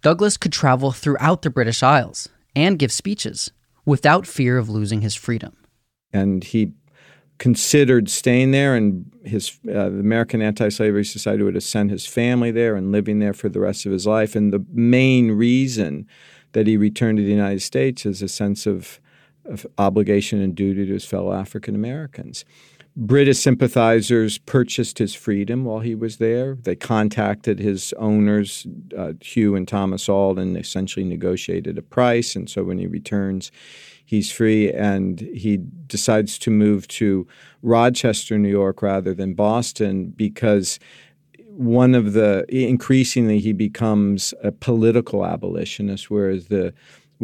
Douglass 0.00 0.38
could 0.38 0.52
travel 0.52 0.92
throughout 0.92 1.42
the 1.42 1.50
British 1.50 1.82
Isles 1.82 2.30
and 2.54 2.78
give 2.78 2.92
speeches 2.92 3.52
without 3.84 4.26
fear 4.26 4.58
of 4.58 4.68
losing 4.68 5.00
his 5.02 5.14
freedom. 5.14 5.56
And 6.12 6.44
he 6.44 6.72
considered 7.38 8.08
staying 8.08 8.52
there, 8.52 8.76
and 8.76 9.10
his 9.24 9.58
uh, 9.68 9.90
the 9.90 10.00
American 10.00 10.40
Anti-Slavery 10.40 11.04
Society 11.04 11.42
would 11.42 11.54
have 11.54 11.64
sent 11.64 11.90
his 11.90 12.06
family 12.06 12.52
there 12.52 12.76
and 12.76 12.92
living 12.92 13.18
there 13.18 13.32
for 13.32 13.48
the 13.48 13.60
rest 13.60 13.86
of 13.86 13.92
his 13.92 14.06
life. 14.06 14.36
And 14.36 14.52
the 14.52 14.64
main 14.72 15.32
reason 15.32 16.06
that 16.52 16.66
he 16.66 16.76
returned 16.76 17.18
to 17.18 17.24
the 17.24 17.30
United 17.30 17.62
States 17.62 18.06
is 18.06 18.22
a 18.22 18.28
sense 18.28 18.66
of, 18.66 19.00
of 19.44 19.66
obligation 19.78 20.40
and 20.40 20.54
duty 20.54 20.86
to 20.86 20.92
his 20.92 21.04
fellow 21.04 21.32
African 21.32 21.74
Americans. 21.74 22.44
British 22.96 23.38
sympathizers 23.38 24.38
purchased 24.38 24.98
his 24.98 25.14
freedom 25.14 25.64
while 25.64 25.80
he 25.80 25.96
was 25.96 26.18
there. 26.18 26.56
They 26.62 26.76
contacted 26.76 27.58
his 27.58 27.92
owners, 27.94 28.66
uh, 28.96 29.14
Hugh 29.20 29.56
and 29.56 29.66
Thomas 29.66 30.08
Auld, 30.08 30.38
and 30.38 30.56
essentially 30.56 31.04
negotiated 31.04 31.76
a 31.76 31.82
price. 31.82 32.36
And 32.36 32.48
so 32.48 32.62
when 32.62 32.78
he 32.78 32.86
returns, 32.86 33.50
he's 34.04 34.30
free 34.30 34.72
and 34.72 35.20
he 35.20 35.58
decides 35.86 36.38
to 36.40 36.50
move 36.50 36.86
to 36.88 37.26
Rochester, 37.62 38.38
New 38.38 38.48
York, 38.50 38.80
rather 38.80 39.12
than 39.12 39.34
Boston 39.34 40.12
because 40.14 40.78
one 41.48 41.94
of 41.94 42.12
the 42.12 42.44
increasingly 42.48 43.38
he 43.38 43.52
becomes 43.52 44.34
a 44.42 44.52
political 44.52 45.24
abolitionist, 45.24 46.10
whereas 46.10 46.46
the 46.46 46.74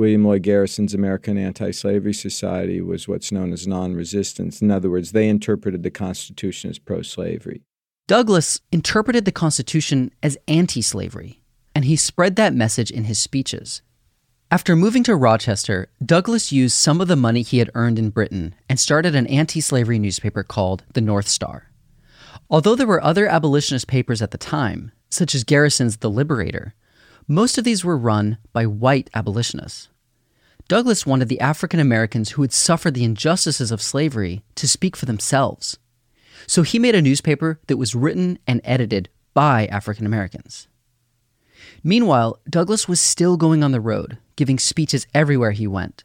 William 0.00 0.24
Lloyd 0.24 0.42
Garrison's 0.42 0.94
American 0.94 1.36
Anti 1.36 1.72
Slavery 1.72 2.14
Society 2.14 2.80
was 2.80 3.06
what's 3.06 3.30
known 3.30 3.52
as 3.52 3.66
non 3.66 3.94
resistance. 3.94 4.62
In 4.62 4.70
other 4.70 4.88
words, 4.88 5.12
they 5.12 5.28
interpreted 5.28 5.82
the 5.82 5.90
Constitution 5.90 6.70
as 6.70 6.78
pro 6.78 7.02
slavery. 7.02 7.60
Douglass 8.08 8.62
interpreted 8.72 9.26
the 9.26 9.30
Constitution 9.30 10.10
as 10.22 10.38
anti 10.48 10.80
slavery, 10.80 11.42
and 11.74 11.84
he 11.84 11.96
spread 11.96 12.36
that 12.36 12.54
message 12.54 12.90
in 12.90 13.04
his 13.04 13.18
speeches. 13.18 13.82
After 14.50 14.74
moving 14.74 15.02
to 15.02 15.14
Rochester, 15.14 15.90
Douglass 16.02 16.50
used 16.50 16.78
some 16.78 17.02
of 17.02 17.08
the 17.08 17.14
money 17.14 17.42
he 17.42 17.58
had 17.58 17.70
earned 17.74 17.98
in 17.98 18.08
Britain 18.08 18.54
and 18.70 18.80
started 18.80 19.14
an 19.14 19.26
anti 19.26 19.60
slavery 19.60 19.98
newspaper 19.98 20.42
called 20.42 20.82
the 20.94 21.02
North 21.02 21.28
Star. 21.28 21.70
Although 22.48 22.74
there 22.74 22.86
were 22.86 23.04
other 23.04 23.26
abolitionist 23.26 23.86
papers 23.86 24.22
at 24.22 24.30
the 24.30 24.38
time, 24.38 24.92
such 25.10 25.34
as 25.34 25.44
Garrison's 25.44 25.98
The 25.98 26.08
Liberator, 26.08 26.72
most 27.30 27.58
of 27.58 27.62
these 27.62 27.84
were 27.84 27.96
run 27.96 28.38
by 28.52 28.66
white 28.66 29.08
abolitionists. 29.14 29.88
Douglass 30.66 31.06
wanted 31.06 31.28
the 31.28 31.38
African 31.38 31.78
Americans 31.78 32.30
who 32.30 32.42
had 32.42 32.52
suffered 32.52 32.92
the 32.94 33.04
injustices 33.04 33.70
of 33.70 33.80
slavery 33.80 34.42
to 34.56 34.66
speak 34.66 34.96
for 34.96 35.06
themselves. 35.06 35.78
So 36.48 36.62
he 36.62 36.80
made 36.80 36.96
a 36.96 37.00
newspaper 37.00 37.60
that 37.68 37.76
was 37.76 37.94
written 37.94 38.40
and 38.48 38.60
edited 38.64 39.10
by 39.32 39.66
African 39.66 40.06
Americans. 40.06 40.66
Meanwhile, 41.84 42.40
Douglass 42.50 42.88
was 42.88 43.00
still 43.00 43.36
going 43.36 43.62
on 43.62 43.70
the 43.70 43.80
road, 43.80 44.18
giving 44.34 44.58
speeches 44.58 45.06
everywhere 45.14 45.52
he 45.52 45.68
went. 45.68 46.02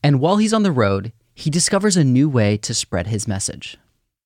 And 0.00 0.20
while 0.20 0.36
he's 0.36 0.52
on 0.52 0.62
the 0.62 0.70
road, 0.70 1.10
he 1.34 1.50
discovers 1.50 1.96
a 1.96 2.04
new 2.04 2.28
way 2.28 2.56
to 2.58 2.72
spread 2.72 3.08
his 3.08 3.26
message 3.26 3.78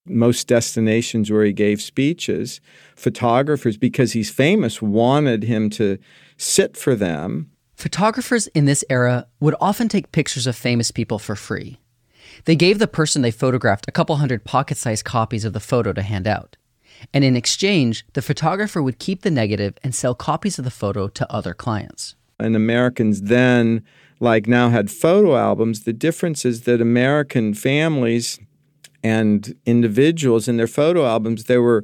most 0.09 0.47
destinations 0.47 1.31
where 1.31 1.45
he 1.45 1.53
gave 1.53 1.81
speeches, 1.81 2.61
photographers, 2.95 3.77
because 3.77 4.13
he's 4.13 4.29
famous, 4.29 4.81
wanted 4.81 5.43
him 5.43 5.69
to 5.71 5.97
sit 6.37 6.77
for 6.77 6.95
them. 6.95 7.51
Photographers 7.75 8.47
in 8.47 8.65
this 8.65 8.83
era 8.89 9.27
would 9.39 9.55
often 9.61 9.87
take 9.87 10.11
pictures 10.11 10.47
of 10.47 10.55
famous 10.55 10.91
people 10.91 11.19
for 11.19 11.35
free. 11.35 11.79
They 12.45 12.55
gave 12.55 12.79
the 12.79 12.87
person 12.87 13.21
they 13.21 13.31
photographed 13.31 13.85
a 13.87 13.91
couple 13.91 14.15
hundred 14.17 14.43
pocket 14.43 14.77
sized 14.77 15.05
copies 15.05 15.45
of 15.45 15.53
the 15.53 15.59
photo 15.59 15.93
to 15.93 16.01
hand 16.01 16.27
out. 16.27 16.57
And 17.13 17.23
in 17.23 17.35
exchange, 17.35 18.05
the 18.13 18.21
photographer 18.21 18.81
would 18.81 18.99
keep 18.99 19.21
the 19.21 19.31
negative 19.31 19.75
and 19.83 19.93
sell 19.93 20.15
copies 20.15 20.57
of 20.57 20.65
the 20.65 20.71
photo 20.71 21.07
to 21.07 21.31
other 21.31 21.53
clients. 21.53 22.15
And 22.39 22.55
Americans 22.55 23.23
then, 23.23 23.83
like 24.19 24.47
now, 24.47 24.69
had 24.69 24.91
photo 24.91 25.35
albums. 25.35 25.83
The 25.83 25.93
difference 25.93 26.45
is 26.45 26.63
that 26.63 26.81
American 26.81 27.53
families 27.53 28.39
and 29.07 29.55
individuals 29.65 30.47
in 30.47 30.57
their 30.57 30.67
photo 30.67 31.05
albums, 31.05 31.45
there 31.45 31.61
were 31.61 31.83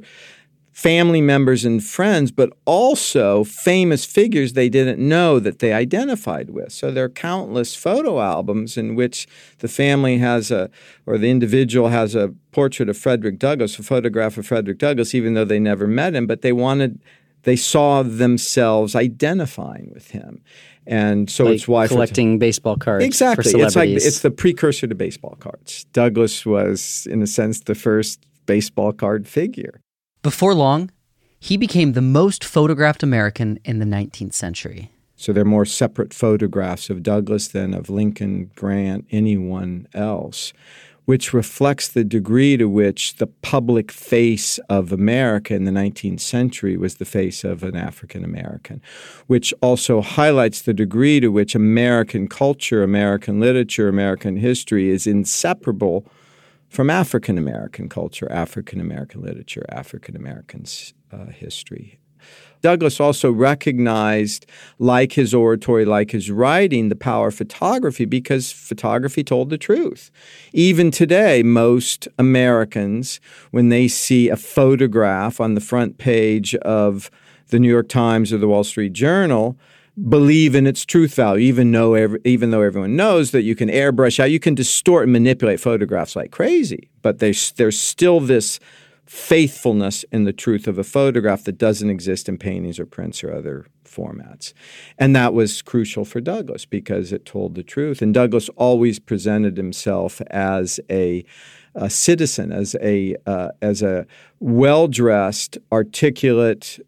family 0.74 1.20
members 1.20 1.64
and 1.64 1.84
friends, 1.84 2.32
but 2.32 2.50
also 2.64 3.44
famous 3.44 4.04
figures 4.04 4.52
they 4.52 4.68
didn't 4.68 4.98
know 4.98 5.38
that 5.38 5.60
they 5.60 5.72
identified 5.72 6.50
with. 6.50 6.72
So 6.72 6.90
there 6.90 7.04
are 7.04 7.08
countless 7.08 7.76
photo 7.76 8.20
albums 8.20 8.76
in 8.76 8.96
which 8.96 9.28
the 9.58 9.68
family 9.68 10.18
has 10.18 10.50
a, 10.50 10.68
or 11.06 11.16
the 11.16 11.30
individual 11.30 11.90
has 11.90 12.16
a 12.16 12.34
portrait 12.50 12.88
of 12.88 12.98
Frederick 12.98 13.38
Douglass, 13.38 13.78
a 13.78 13.84
photograph 13.84 14.36
of 14.36 14.46
Frederick 14.46 14.78
Douglass, 14.78 15.14
even 15.14 15.34
though 15.34 15.44
they 15.44 15.60
never 15.60 15.86
met 15.86 16.12
him, 16.12 16.26
but 16.26 16.42
they 16.42 16.52
wanted, 16.52 17.00
they 17.44 17.56
saw 17.56 18.02
themselves 18.02 18.94
identifying 18.94 19.90
with 19.94 20.10
him. 20.10 20.42
And 20.86 21.30
so 21.30 21.44
like 21.44 21.54
it's 21.54 21.68
why 21.68 21.88
collecting 21.88 22.38
baseball 22.38 22.76
cards. 22.76 23.04
Exactly, 23.04 23.52
it's 23.60 23.76
like 23.76 23.88
it's 23.88 24.20
the 24.20 24.30
precursor 24.30 24.86
to 24.86 24.94
baseball 24.94 25.36
cards. 25.40 25.84
Douglass 25.92 26.44
was, 26.44 27.06
in 27.10 27.22
a 27.22 27.26
sense, 27.26 27.60
the 27.60 27.74
first 27.74 28.20
baseball 28.44 28.92
card 28.92 29.26
figure. 29.26 29.80
Before 30.22 30.54
long, 30.54 30.90
he 31.38 31.56
became 31.56 31.92
the 31.92 32.02
most 32.02 32.44
photographed 32.44 33.02
American 33.02 33.58
in 33.64 33.78
the 33.78 33.84
19th 33.84 34.34
century. 34.34 34.90
So 35.16 35.32
there 35.32 35.42
are 35.42 35.46
more 35.46 35.64
separate 35.64 36.12
photographs 36.12 36.90
of 36.90 37.02
Douglass 37.02 37.48
than 37.48 37.72
of 37.72 37.88
Lincoln, 37.88 38.50
Grant, 38.54 39.06
anyone 39.10 39.86
else 39.94 40.52
which 41.04 41.34
reflects 41.34 41.88
the 41.88 42.04
degree 42.04 42.56
to 42.56 42.66
which 42.66 43.16
the 43.16 43.26
public 43.26 43.92
face 43.92 44.58
of 44.70 44.92
America 44.92 45.54
in 45.54 45.64
the 45.64 45.70
19th 45.70 46.20
century 46.20 46.76
was 46.76 46.96
the 46.96 47.04
face 47.04 47.44
of 47.44 47.62
an 47.62 47.76
African 47.76 48.24
American, 48.24 48.80
which 49.26 49.52
also 49.60 50.00
highlights 50.00 50.62
the 50.62 50.74
degree 50.74 51.20
to 51.20 51.28
which 51.28 51.54
American 51.54 52.26
culture, 52.26 52.82
American 52.82 53.38
literature, 53.38 53.88
American 53.88 54.36
history 54.36 54.88
is 54.88 55.06
inseparable 55.06 56.06
from 56.68 56.90
African 56.90 57.38
American 57.38 57.88
culture, 57.88 58.30
African 58.32 58.80
American 58.80 59.22
literature, 59.22 59.64
African 59.68 60.16
American 60.16 60.64
uh, 61.12 61.26
history. 61.26 62.00
Douglass 62.64 62.98
also 62.98 63.30
recognized, 63.30 64.46
like 64.78 65.12
his 65.12 65.34
oratory, 65.34 65.84
like 65.84 66.12
his 66.12 66.30
writing, 66.30 66.88
the 66.88 66.96
power 66.96 67.28
of 67.28 67.34
photography 67.34 68.06
because 68.06 68.52
photography 68.52 69.22
told 69.22 69.50
the 69.50 69.58
truth. 69.58 70.10
Even 70.54 70.90
today, 70.90 71.42
most 71.42 72.08
Americans, 72.18 73.20
when 73.50 73.68
they 73.68 73.86
see 73.86 74.30
a 74.30 74.36
photograph 74.38 75.42
on 75.42 75.52
the 75.52 75.60
front 75.60 75.98
page 75.98 76.54
of 76.54 77.10
the 77.48 77.58
New 77.58 77.68
York 77.68 77.90
Times 77.90 78.32
or 78.32 78.38
the 78.38 78.48
Wall 78.48 78.64
Street 78.64 78.94
Journal, 78.94 79.58
believe 80.08 80.54
in 80.54 80.66
its 80.66 80.86
truth 80.86 81.14
value, 81.14 81.46
even 81.46 81.70
though 81.70 82.16
even 82.24 82.50
though 82.50 82.62
everyone 82.62 82.96
knows 82.96 83.30
that 83.32 83.42
you 83.42 83.54
can 83.54 83.68
airbrush 83.68 84.18
out, 84.18 84.30
you 84.30 84.40
can 84.40 84.54
distort 84.54 85.02
and 85.02 85.12
manipulate 85.12 85.60
photographs 85.60 86.16
like 86.16 86.30
crazy. 86.30 86.88
But 87.02 87.18
there's 87.18 87.52
there's 87.52 87.78
still 87.78 88.20
this 88.20 88.58
faithfulness 89.06 90.04
in 90.10 90.24
the 90.24 90.32
truth 90.32 90.66
of 90.66 90.78
a 90.78 90.84
photograph 90.84 91.44
that 91.44 91.58
doesn't 91.58 91.90
exist 91.90 92.28
in 92.28 92.38
paintings 92.38 92.78
or 92.78 92.86
prints 92.86 93.22
or 93.22 93.32
other 93.32 93.66
formats. 93.84 94.52
And 94.98 95.14
that 95.14 95.34
was 95.34 95.62
crucial 95.62 96.04
for 96.04 96.20
Douglass 96.20 96.64
because 96.64 97.12
it 97.12 97.24
told 97.24 97.54
the 97.54 97.62
truth. 97.62 98.00
And 98.00 98.14
Douglass 98.14 98.48
always 98.56 98.98
presented 98.98 99.56
himself 99.56 100.20
as 100.30 100.80
a, 100.90 101.24
a 101.74 101.90
citizen, 101.90 102.50
as 102.50 102.74
a 102.80 103.16
uh, 103.26 103.50
as 103.60 103.82
a 103.82 104.06
well 104.40 104.88
dressed, 104.88 105.58
articulate, 105.70 106.78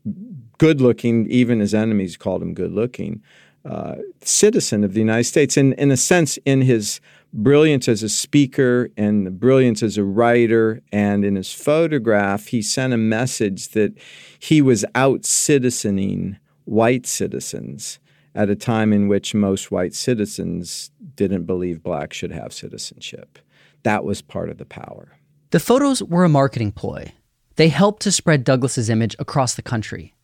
good 0.59 0.81
looking. 0.81 1.31
Even 1.31 1.61
his 1.61 1.75
enemies 1.75 2.17
called 2.17 2.43
him 2.43 2.55
good 2.55 2.73
looking. 2.73 3.23
Uh, 3.65 3.97
citizen 4.23 4.85
of 4.85 4.93
the 4.93 5.01
United 5.01 5.25
States, 5.25 5.57
and 5.57 5.75
in 5.75 5.91
a 5.91 5.97
sense, 5.97 6.39
in 6.45 6.63
his 6.63 7.01
brilliance 7.37 7.89
as 7.89 8.03
a 8.03 8.09
speaker 8.09 8.91
and 8.97 9.39
brilliance 9.39 9.83
as 9.83 9.97
a 9.97 10.05
writer. 10.05 10.83
And 10.93 11.25
in 11.25 11.37
his 11.37 11.53
photograph, 11.53 12.49
he 12.49 12.63
sent 12.63 12.93
a 12.93 12.99
message 12.99 13.69
that 13.69 13.93
he 14.39 14.61
was 14.63 14.85
out 14.95 15.23
citizening 15.23 16.39
white 16.65 17.07
citizens 17.07 17.99
at 18.35 18.51
a 18.51 18.57
time 18.57 18.93
in 18.93 19.09
which 19.09 19.35
most 19.35 19.71
white 19.71 19.95
citizens 19.95 20.91
didn't 21.15 21.45
believe 21.45 21.83
blacks 21.83 22.17
should 22.17 22.33
have 22.33 22.53
citizenship. 22.53 23.39
That 23.83 24.05
was 24.05 24.21
part 24.21 24.51
of 24.51 24.59
the 24.59 24.67
power. 24.67 25.17
The 25.51 25.61
photos 25.61 26.03
were 26.03 26.25
a 26.25 26.29
marketing 26.29 26.73
ploy. 26.73 27.13
They 27.55 27.69
helped 27.69 28.03
to 28.03 28.13
spread 28.13 28.45
Douglass's 28.45 28.91
image 28.91 29.17
across 29.19 29.55
the 29.55 29.63
country. 29.63 30.15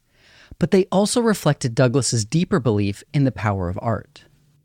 But 0.58 0.70
they 0.70 0.84
also 0.92 1.20
reflected 1.20 1.74
Douglass's 1.74 2.24
deeper 2.24 2.60
belief 2.60 3.02
in 3.14 3.24
the 3.24 3.32
power 3.32 3.68
of 3.68 3.78
art. 3.80 4.24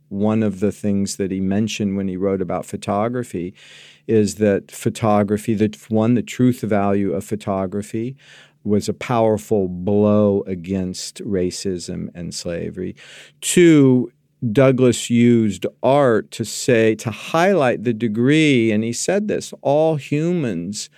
One 0.10 0.44
of 0.44 0.60
the 0.60 0.72
things 0.72 1.18
that 1.18 1.32
he 1.32 1.40
mentioned 1.40 1.98
when 1.98 2.08
he 2.08 2.18
wrote 2.18 2.42
about 2.42 2.66
photography 2.66 3.54
is 4.08 4.36
that 4.36 4.72
photography, 4.72 5.54
that 5.56 5.76
one, 5.90 6.14
the 6.14 6.22
truth 6.22 6.62
value 6.62 7.14
of 7.14 7.26
photography 7.26 8.16
was 8.64 8.90
a 8.90 8.94
powerful 8.94 9.68
blow 9.68 10.44
against 10.48 11.24
racism 11.24 12.10
and 12.14 12.34
slavery. 12.34 12.96
Two, 13.42 14.12
Douglass 14.52 15.10
used 15.10 15.66
art 15.82 16.30
to 16.32 16.46
say, 16.46 16.94
to 16.96 17.10
highlight 17.10 17.84
the 17.84 17.94
degree, 17.94 18.72
and 18.72 18.84
he 18.84 18.94
said 18.94 19.28
this 19.28 19.54
all 19.62 19.96
humans 19.96 20.90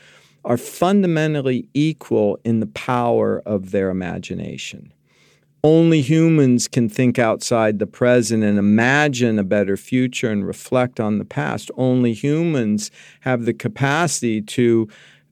are 0.44 0.58
fundamentally 0.58 1.68
equal 1.74 2.40
in 2.44 2.60
the 2.60 2.68
power 2.68 3.42
of 3.46 3.72
their 3.72 3.90
imagination. 3.90 4.94
Only 5.64 6.02
humans 6.02 6.70
can 6.70 6.88
think 6.88 7.20
outside 7.20 7.80
the 7.80 7.88
present 7.88 8.44
and 8.44 8.58
imagine 8.58 9.38
a 9.38 9.44
better 9.44 9.76
future 9.76 10.30
and 10.30 10.48
reflect 10.48 11.00
on 11.00 11.18
the 11.18 11.26
past. 11.26 11.70
Only 11.76 12.14
humans 12.14 12.92
have 13.22 13.44
the 13.44 13.54
capacity 13.54 14.42
to 14.42 14.88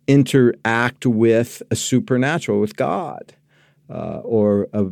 interact 0.05 1.05
with 1.05 1.61
a 1.71 1.75
supernatural, 1.77 2.59
with 2.59 2.75
God, 2.75 3.35
uh, 3.89 4.19
or 4.23 4.67
a, 4.73 4.87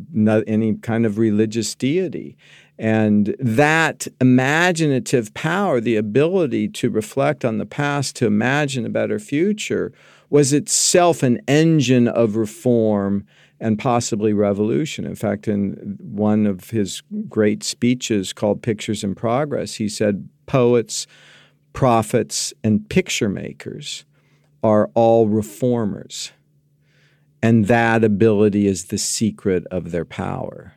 any 0.47 0.75
kind 0.75 1.05
of 1.05 1.17
religious 1.17 1.75
deity. 1.75 2.37
And 2.77 3.35
that 3.39 4.07
imaginative 4.21 5.33
power, 5.33 5.81
the 5.81 5.97
ability 5.97 6.69
to 6.69 6.89
reflect 6.89 7.43
on 7.43 7.57
the 7.57 7.65
past, 7.65 8.15
to 8.17 8.25
imagine 8.25 8.85
a 8.85 8.89
better 8.89 9.19
future, 9.19 9.91
was 10.29 10.53
itself 10.53 11.23
an 11.23 11.41
engine 11.47 12.07
of 12.07 12.35
reform 12.35 13.25
and 13.65 13.79
possibly 13.79 14.31
revolution. 14.33 15.05
In 15.05 15.15
fact, 15.15 15.47
in 15.47 15.97
one 15.99 16.45
of 16.45 16.69
his 16.69 17.01
great 17.27 17.63
speeches 17.63 18.31
called 18.31 18.61
Pictures 18.61 19.03
and 19.03 19.17
Progress, 19.17 19.75
he 19.75 19.89
said, 19.89 20.29
Poets, 20.45 21.07
prophets, 21.73 22.53
and 22.63 22.87
picture 22.89 23.29
makers 23.29 24.05
are 24.63 24.89
all 24.93 25.27
reformers. 25.27 26.31
And 27.41 27.65
that 27.67 28.03
ability 28.03 28.67
is 28.67 28.85
the 28.85 28.97
secret 28.97 29.65
of 29.71 29.91
their 29.91 30.05
power 30.05 30.73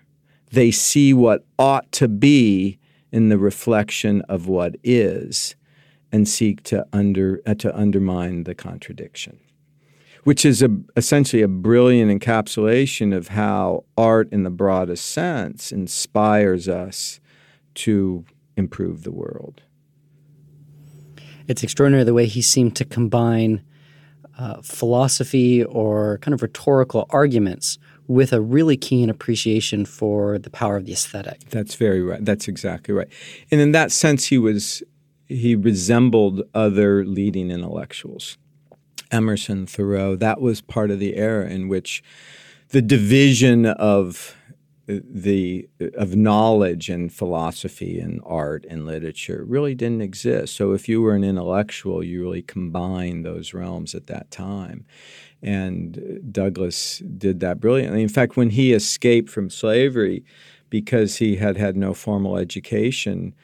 they 0.50 0.70
see 0.70 1.12
what 1.12 1.44
ought 1.58 1.90
to 1.92 2.08
be 2.08 2.78
in 3.12 3.28
the 3.28 3.38
reflection 3.38 4.22
of 4.22 4.46
what 4.46 4.76
is 4.82 5.56
and 6.12 6.28
seek 6.28 6.62
to 6.62 6.86
under 6.92 7.40
uh, 7.46 7.54
to 7.54 7.76
undermine 7.76 8.44
the 8.44 8.54
contradiction 8.54 9.38
which 10.24 10.44
is 10.44 10.62
a, 10.62 10.68
essentially 10.96 11.42
a 11.42 11.48
brilliant 11.48 12.10
encapsulation 12.10 13.16
of 13.16 13.28
how 13.28 13.84
art 13.96 14.30
in 14.32 14.42
the 14.42 14.50
broadest 14.50 15.06
sense 15.06 15.72
inspires 15.72 16.68
us 16.68 17.20
to 17.74 18.24
improve 18.56 19.04
the 19.04 19.12
world 19.12 19.62
it's 21.48 21.62
extraordinary 21.62 22.04
the 22.04 22.14
way 22.14 22.26
he 22.26 22.42
seemed 22.42 22.76
to 22.76 22.84
combine 22.84 23.62
uh, 24.38 24.60
philosophy 24.62 25.64
or 25.64 26.18
kind 26.18 26.34
of 26.34 26.42
rhetorical 26.42 27.06
arguments 27.10 27.78
with 28.06 28.32
a 28.32 28.40
really 28.40 28.76
keen 28.76 29.10
appreciation 29.10 29.84
for 29.84 30.38
the 30.38 30.50
power 30.50 30.76
of 30.76 30.86
the 30.86 30.92
aesthetic. 30.92 31.40
That's 31.50 31.74
very 31.74 32.02
right. 32.02 32.24
That's 32.24 32.48
exactly 32.48 32.94
right. 32.94 33.08
And 33.50 33.60
in 33.60 33.72
that 33.72 33.90
sense, 33.90 34.26
he 34.26 34.38
was 34.38 34.82
he 35.26 35.54
resembled 35.54 36.42
other 36.54 37.04
leading 37.04 37.50
intellectuals. 37.50 38.38
Emerson, 39.10 39.66
Thoreau, 39.66 40.16
that 40.16 40.40
was 40.40 40.60
part 40.60 40.90
of 40.90 40.98
the 40.98 41.16
era 41.16 41.48
in 41.48 41.68
which 41.68 42.02
the 42.70 42.82
division 42.82 43.66
of 43.66 44.36
uh, 44.88 45.00
the 45.08 45.68
uh, 45.80 45.86
of 45.96 46.16
knowledge 46.16 46.88
and 46.88 47.12
philosophy 47.12 47.98
and 47.98 48.20
art 48.24 48.64
and 48.68 48.86
literature 48.86 49.44
really 49.46 49.74
didn't 49.74 50.02
exist. 50.02 50.54
So 50.56 50.72
if 50.72 50.88
you 50.88 51.02
were 51.02 51.14
an 51.14 51.24
intellectual, 51.24 52.02
you 52.02 52.22
really 52.22 52.42
combined 52.42 53.24
those 53.24 53.54
realms 53.54 53.94
at 53.94 54.06
that 54.06 54.30
time. 54.30 54.86
And 55.42 55.98
uh, 55.98 56.18
Douglass 56.30 56.98
did 56.98 57.40
that 57.40 57.60
brilliantly. 57.60 58.02
In 58.02 58.08
fact, 58.08 58.36
when 58.36 58.50
he 58.50 58.72
escaped 58.72 59.30
from 59.30 59.50
slavery 59.50 60.24
because 60.70 61.16
he 61.16 61.36
had 61.36 61.56
had 61.56 61.76
no 61.76 61.94
formal 61.94 62.36
education, 62.36 63.34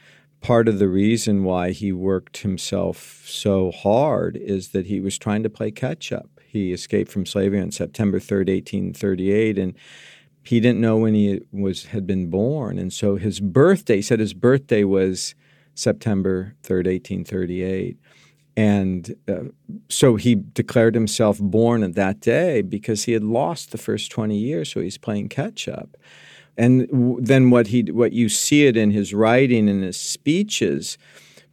part 0.44 0.68
of 0.68 0.78
the 0.78 0.88
reason 0.88 1.42
why 1.42 1.70
he 1.70 1.90
worked 1.90 2.38
himself 2.38 3.24
so 3.26 3.72
hard 3.72 4.36
is 4.36 4.68
that 4.68 4.84
he 4.84 5.00
was 5.00 5.16
trying 5.16 5.42
to 5.42 5.48
play 5.48 5.70
catch 5.70 6.12
up. 6.12 6.28
He 6.46 6.70
escaped 6.70 7.10
from 7.10 7.24
slavery 7.24 7.58
on 7.58 7.72
September 7.72 8.20
3rd, 8.20 8.52
1838, 8.52 9.56
and 9.56 9.74
he 10.42 10.60
didn't 10.60 10.82
know 10.82 10.98
when 10.98 11.14
he 11.14 11.40
was 11.50 11.86
had 11.86 12.06
been 12.06 12.28
born. 12.28 12.78
And 12.78 12.92
so 12.92 13.16
his 13.16 13.40
birthday, 13.40 13.96
he 13.96 14.02
said 14.02 14.20
his 14.20 14.34
birthday 14.34 14.84
was 14.84 15.34
September 15.74 16.54
3rd, 16.62 16.92
1838. 16.92 17.96
And 18.54 19.16
uh, 19.26 19.44
so 19.88 20.16
he 20.16 20.34
declared 20.34 20.94
himself 20.94 21.38
born 21.40 21.82
at 21.82 21.94
that 21.94 22.20
day 22.20 22.60
because 22.60 23.04
he 23.04 23.12
had 23.12 23.24
lost 23.24 23.72
the 23.72 23.78
first 23.78 24.12
20 24.12 24.36
years, 24.36 24.70
so 24.70 24.80
he's 24.80 24.98
playing 24.98 25.30
catch 25.30 25.68
up. 25.68 25.96
And 26.56 26.88
w- 26.88 27.18
then 27.20 27.50
what 27.50 27.68
he 27.68 27.82
what 27.82 28.12
you 28.12 28.28
see 28.28 28.66
it 28.66 28.76
in 28.76 28.90
his 28.90 29.12
writing 29.12 29.68
and 29.68 29.82
his 29.82 29.98
speeches 29.98 30.98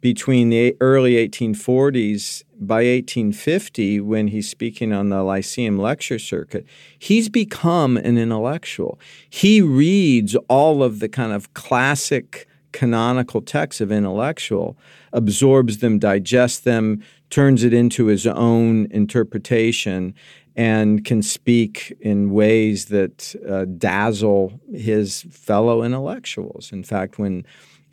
between 0.00 0.50
the 0.50 0.76
early 0.80 1.14
1840s 1.14 2.42
by 2.60 2.84
1850 2.84 4.00
when 4.00 4.28
he's 4.28 4.48
speaking 4.48 4.92
on 4.92 5.08
the 5.10 5.22
Lyceum 5.22 5.78
lecture 5.78 6.18
circuit 6.18 6.66
he's 6.98 7.28
become 7.28 7.96
an 7.96 8.18
intellectual. 8.18 8.98
He 9.30 9.60
reads 9.60 10.36
all 10.48 10.82
of 10.82 11.00
the 11.00 11.08
kind 11.08 11.32
of 11.32 11.54
classic 11.54 12.48
canonical 12.72 13.40
texts 13.42 13.80
of 13.80 13.92
intellectual, 13.92 14.76
absorbs 15.12 15.78
them, 15.78 15.98
digests 15.98 16.60
them, 16.60 17.02
turns 17.32 17.64
it 17.64 17.72
into 17.72 18.06
his 18.06 18.26
own 18.26 18.86
interpretation, 18.90 20.14
and 20.54 21.02
can 21.02 21.22
speak 21.22 21.96
in 21.98 22.30
ways 22.30 22.84
that 22.86 23.34
uh, 23.48 23.64
dazzle 23.64 24.60
his 24.70 25.22
fellow 25.30 25.82
intellectuals. 25.82 26.70
In 26.72 26.84
fact, 26.84 27.18
when 27.18 27.46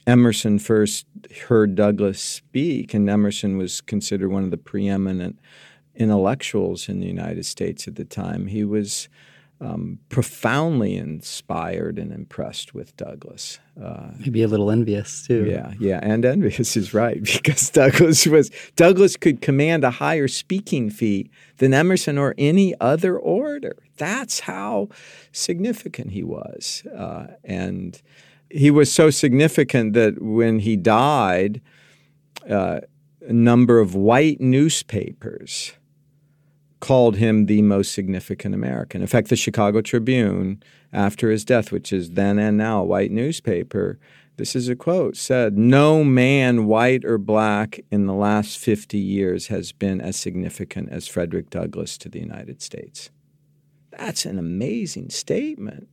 Emerson 0.05 0.59
first 0.59 1.05
heard 1.47 1.75
Douglass 1.75 2.19
speak, 2.21 2.93
and 2.93 3.09
Emerson 3.09 3.57
was 3.57 3.79
considered 3.79 4.29
one 4.29 4.43
of 4.43 4.51
the 4.51 4.57
preeminent 4.57 5.39
intellectuals 5.95 6.89
in 6.89 6.99
the 6.99 7.07
United 7.07 7.45
States 7.45 7.87
at 7.87 7.95
the 7.95 8.03
time, 8.03 8.47
he 8.47 8.65
was 8.65 9.07
um, 9.61 9.99
profoundly 10.07 10.95
inspired 10.95 11.99
and 11.99 12.13
impressed 12.13 12.73
with 12.73 12.95
Douglass. 12.95 13.59
Uh, 13.81 14.11
Maybe 14.19 14.41
a 14.41 14.47
little 14.47 14.71
envious 14.71 15.27
too. 15.27 15.45
Yeah, 15.45 15.73
yeah, 15.79 15.99
and 16.01 16.23
envious 16.23 16.77
is 16.77 16.93
right 16.93 17.21
because 17.23 17.69
Douglass 17.69 18.25
was 18.25 18.51
Douglass 18.75 19.17
could 19.17 19.41
command 19.41 19.83
a 19.83 19.91
higher 19.91 20.27
speaking 20.27 20.89
fee 20.89 21.29
than 21.57 21.73
Emerson 21.73 22.17
or 22.17 22.35
any 22.37 22.73
other 22.79 23.17
orator. 23.17 23.75
That's 23.97 24.41
how 24.41 24.89
significant 25.33 26.11
he 26.11 26.23
was, 26.23 26.83
uh, 26.95 27.27
and 27.43 28.01
he 28.49 28.71
was 28.71 28.91
so 28.91 29.09
significant 29.09 29.93
that 29.93 30.21
when 30.21 30.59
he 30.59 30.75
died, 30.77 31.61
uh, 32.49 32.79
a 33.27 33.33
number 33.33 33.79
of 33.79 33.93
white 33.93 34.39
newspapers 34.39 35.73
called 36.79 37.17
him 37.17 37.45
the 37.45 37.61
most 37.61 37.93
significant 37.93 38.55
American. 38.55 39.01
In 39.01 39.07
fact, 39.07 39.29
the 39.29 39.35
Chicago 39.35 39.81
Tribune, 39.81 40.63
after 40.93 41.29
his 41.29 41.43
death, 41.43 41.71
which 41.71 41.91
is 41.91 42.11
then 42.11 42.39
and 42.39 42.57
now 42.57 42.81
a 42.81 42.85
white 42.85 43.11
newspaper, 43.11 43.99
this 44.37 44.55
is 44.55 44.69
a 44.69 44.75
quote 44.75 45.17
said, 45.17 45.57
No 45.57 46.03
man, 46.03 46.65
white 46.65 47.03
or 47.03 47.17
black, 47.17 47.81
in 47.91 48.05
the 48.05 48.13
last 48.13 48.57
50 48.57 48.97
years 48.97 49.47
has 49.47 49.73
been 49.73 49.99
as 49.99 50.15
significant 50.15 50.89
as 50.89 51.09
Frederick 51.09 51.49
Douglass 51.49 51.97
to 51.97 52.09
the 52.09 52.19
United 52.19 52.61
States. 52.61 53.09
That's 53.91 54.25
an 54.25 54.39
amazing 54.39 55.09
statement. 55.09 55.89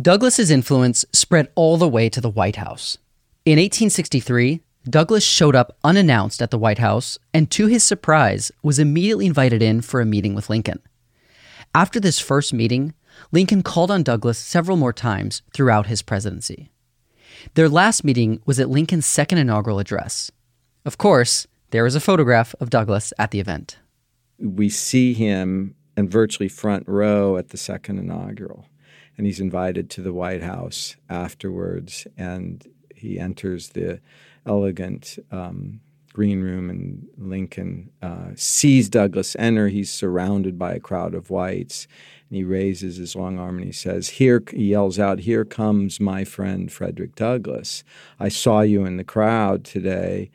Douglass's 0.00 0.50
influence 0.50 1.04
spread 1.12 1.48
all 1.56 1.76
the 1.76 1.88
way 1.88 2.08
to 2.08 2.20
the 2.20 2.30
White 2.30 2.56
House. 2.56 2.98
In 3.44 3.58
1863, 3.58 4.60
Douglass 4.88 5.24
showed 5.24 5.54
up 5.54 5.76
unannounced 5.84 6.40
at 6.40 6.50
the 6.50 6.58
White 6.58 6.78
House 6.78 7.18
and, 7.34 7.50
to 7.50 7.66
his 7.66 7.84
surprise, 7.84 8.50
was 8.62 8.78
immediately 8.78 9.26
invited 9.26 9.62
in 9.62 9.82
for 9.82 10.00
a 10.00 10.06
meeting 10.06 10.34
with 10.34 10.48
Lincoln. 10.48 10.80
After 11.74 12.00
this 12.00 12.18
first 12.18 12.54
meeting, 12.54 12.94
Lincoln 13.30 13.62
called 13.62 13.90
on 13.90 14.02
Douglass 14.02 14.38
several 14.38 14.76
more 14.76 14.92
times 14.92 15.42
throughout 15.52 15.86
his 15.86 16.02
presidency. 16.02 16.70
Their 17.54 17.68
last 17.68 18.04
meeting 18.04 18.40
was 18.46 18.58
at 18.58 18.70
Lincoln's 18.70 19.06
second 19.06 19.38
inaugural 19.38 19.78
address. 19.78 20.30
Of 20.84 20.98
course, 20.98 21.46
there 21.70 21.86
is 21.86 21.94
a 21.94 22.00
photograph 22.00 22.54
of 22.58 22.70
Douglass 22.70 23.12
at 23.18 23.30
the 23.30 23.40
event. 23.40 23.78
We 24.38 24.70
see 24.70 25.12
him 25.12 25.74
in 25.96 26.08
virtually 26.08 26.48
front 26.48 26.88
row 26.88 27.36
at 27.36 27.50
the 27.50 27.58
second 27.58 27.98
inaugural, 27.98 28.66
and 29.16 29.26
he's 29.26 29.40
invited 29.40 29.90
to 29.90 30.02
the 30.02 30.12
White 30.12 30.42
House 30.42 30.96
afterwards, 31.08 32.06
and 32.16 32.66
he 32.94 33.18
enters 33.18 33.70
the 33.70 34.00
elegant 34.46 35.18
um, 35.30 35.80
green 36.12 36.40
room, 36.40 36.70
and 36.70 37.08
Lincoln 37.16 37.90
uh, 38.02 38.30
sees 38.34 38.88
Douglass 38.88 39.36
enter. 39.38 39.68
He's 39.68 39.92
surrounded 39.92 40.58
by 40.58 40.74
a 40.74 40.80
crowd 40.80 41.14
of 41.14 41.30
whites, 41.30 41.86
and 42.28 42.36
he 42.36 42.44
raises 42.44 42.96
his 42.96 43.14
long 43.16 43.38
arm 43.38 43.56
and 43.56 43.66
he 43.66 43.72
says, 43.72 44.10
"Here!" 44.10 44.42
He 44.52 44.70
yells 44.70 44.98
out, 44.98 45.20
"Here 45.20 45.44
comes 45.44 46.00
my 46.00 46.24
friend 46.24 46.70
Frederick 46.70 47.14
Douglass! 47.14 47.84
I 48.18 48.28
saw 48.28 48.60
you 48.60 48.84
in 48.84 48.96
the 48.96 49.04
crowd 49.04 49.64
today." 49.64 50.30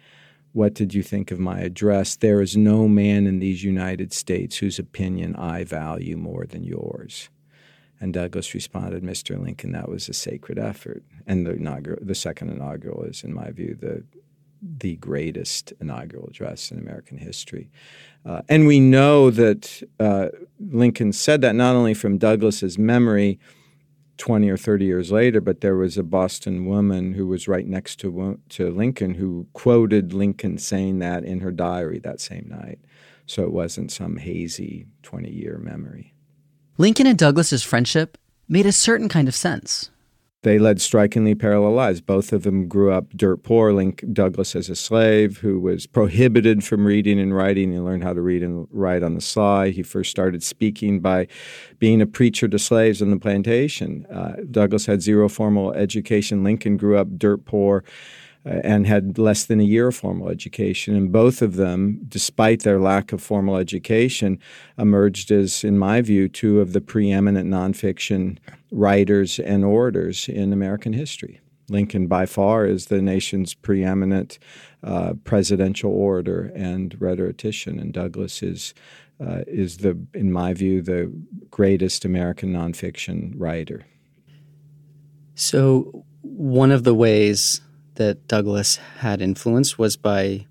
What 0.53 0.73
did 0.73 0.93
you 0.93 1.03
think 1.03 1.31
of 1.31 1.39
my 1.39 1.59
address? 1.59 2.15
There 2.15 2.41
is 2.41 2.55
no 2.55 2.87
man 2.87 3.27
in 3.27 3.39
these 3.39 3.65
United 3.65 4.13
States 4.13 4.55
whose 4.55 4.79
opinion 4.79 5.35
I 5.35 5.65
value 5.65 6.15
more 6.15 6.45
than 6.45 6.63
yours. 6.63 7.29
And 7.99 8.13
Douglass 8.13 8.53
responded, 8.53 9.03
Mr. 9.03 9.41
Lincoln, 9.41 9.71
that 9.71 9.89
was 9.89 10.09
a 10.09 10.13
sacred 10.13 10.59
effort. 10.59 11.03
And 11.25 11.45
the, 11.45 11.51
inaugural, 11.51 11.99
the 12.01 12.15
second 12.15 12.49
inaugural 12.49 13.03
is, 13.03 13.23
in 13.23 13.33
my 13.33 13.51
view, 13.51 13.77
the, 13.79 14.03
the 14.61 14.97
greatest 14.97 15.73
inaugural 15.79 16.27
address 16.27 16.71
in 16.71 16.77
American 16.77 17.17
history. 17.17 17.69
Uh, 18.25 18.41
and 18.49 18.67
we 18.67 18.79
know 18.79 19.29
that 19.31 19.83
uh, 19.99 20.27
Lincoln 20.59 21.13
said 21.13 21.41
that 21.41 21.55
not 21.55 21.75
only 21.75 21.93
from 21.93 22.17
Douglass's 22.17 22.77
memory 22.77 23.39
20 24.17 24.49
or 24.49 24.57
30 24.57 24.85
years 24.85 25.11
later, 25.11 25.41
but 25.41 25.61
there 25.61 25.75
was 25.75 25.97
a 25.97 26.03
Boston 26.03 26.65
woman 26.65 27.13
who 27.13 27.27
was 27.27 27.47
right 27.47 27.67
next 27.67 27.97
to, 27.97 28.39
to 28.49 28.69
Lincoln 28.71 29.15
who 29.15 29.47
quoted 29.53 30.13
Lincoln 30.13 30.57
saying 30.57 30.99
that 30.99 31.23
in 31.23 31.41
her 31.41 31.51
diary 31.51 31.99
that 31.99 32.21
same 32.21 32.47
night. 32.49 32.79
So 33.25 33.43
it 33.43 33.51
wasn't 33.51 33.91
some 33.91 34.17
hazy 34.17 34.87
20 35.03 35.29
year 35.29 35.57
memory. 35.57 36.14
Lincoln 36.77 37.07
and 37.07 37.17
Douglass's 37.17 37.63
friendship 37.63 38.17
made 38.49 38.65
a 38.65 38.71
certain 38.73 39.07
kind 39.07 39.29
of 39.29 39.35
sense. 39.35 39.91
They 40.43 40.59
led 40.59 40.81
strikingly 40.81 41.33
parallel 41.33 41.71
lives. 41.71 42.01
Both 42.01 42.33
of 42.33 42.43
them 42.43 42.67
grew 42.67 42.91
up 42.91 43.11
dirt 43.15 43.43
poor. 43.43 43.71
Link 43.71 44.03
Douglass 44.11 44.55
as 44.55 44.69
a 44.69 44.75
slave 44.75 45.37
who 45.37 45.59
was 45.59 45.87
prohibited 45.87 46.63
from 46.63 46.85
reading 46.85 47.19
and 47.19 47.33
writing. 47.33 47.71
He 47.71 47.79
learned 47.79 48.03
how 48.03 48.13
to 48.13 48.21
read 48.21 48.43
and 48.43 48.67
write 48.71 49.03
on 49.03 49.15
the 49.15 49.21
sly. 49.21 49.69
He 49.69 49.81
first 49.81 50.11
started 50.11 50.43
speaking 50.43 50.99
by 50.99 51.27
being 51.79 52.01
a 52.01 52.05
preacher 52.05 52.47
to 52.49 52.59
slaves 52.59 53.01
on 53.01 53.09
the 53.09 53.17
plantation. 53.17 54.05
Uh, 54.07 54.35
Douglass 54.51 54.85
had 54.85 55.01
zero 55.01 55.29
formal 55.29 55.71
education. 55.71 56.43
Lincoln 56.43 56.77
grew 56.77 56.97
up 56.97 57.17
dirt 57.17 57.45
poor 57.45 57.83
and 58.45 58.85
had 58.85 59.17
less 59.17 59.45
than 59.45 59.59
a 59.59 59.63
year 59.63 59.87
of 59.87 59.95
formal 59.95 60.29
education. 60.29 60.95
And 60.95 61.11
both 61.11 61.41
of 61.41 61.55
them, 61.55 62.01
despite 62.07 62.61
their 62.61 62.79
lack 62.79 63.11
of 63.11 63.21
formal 63.21 63.57
education, 63.57 64.39
emerged 64.77 65.31
as, 65.31 65.63
in 65.63 65.77
my 65.77 66.01
view, 66.01 66.29
two 66.29 66.61
of 66.61 66.73
the 66.73 66.81
preeminent 66.81 67.49
nonfiction 67.49 68.37
writers 68.71 69.39
and 69.39 69.65
orators 69.65 70.29
in 70.29 70.53
American 70.53 70.93
history. 70.93 71.41
Lincoln, 71.69 72.05
by 72.05 72.27
far, 72.27 72.67
is 72.67 72.85
the 72.85 73.01
nation's 73.01 73.55
preeminent 73.55 74.37
uh, 74.83 75.13
presidential 75.23 75.91
orator 75.91 76.51
and 76.55 76.95
rhetorician, 77.01 77.79
and 77.79 77.91
Douglass 77.91 78.43
is 78.43 78.75
uh, 79.19 79.43
is 79.47 79.77
the, 79.77 79.97
in 80.13 80.29
my 80.29 80.53
view, 80.53 80.81
the 80.81 81.09
greatest 81.49 82.03
American 82.03 82.51
nonfiction 82.51 83.33
writer. 83.37 83.85
So, 85.35 86.05
one 86.21 86.69
of 86.69 86.83
the 86.83 86.93
ways 86.93 87.61
that 87.95 88.27
Douglass 88.27 88.77
had 88.99 89.21
influence 89.21 89.77
was 89.77 89.95
by 89.97 90.45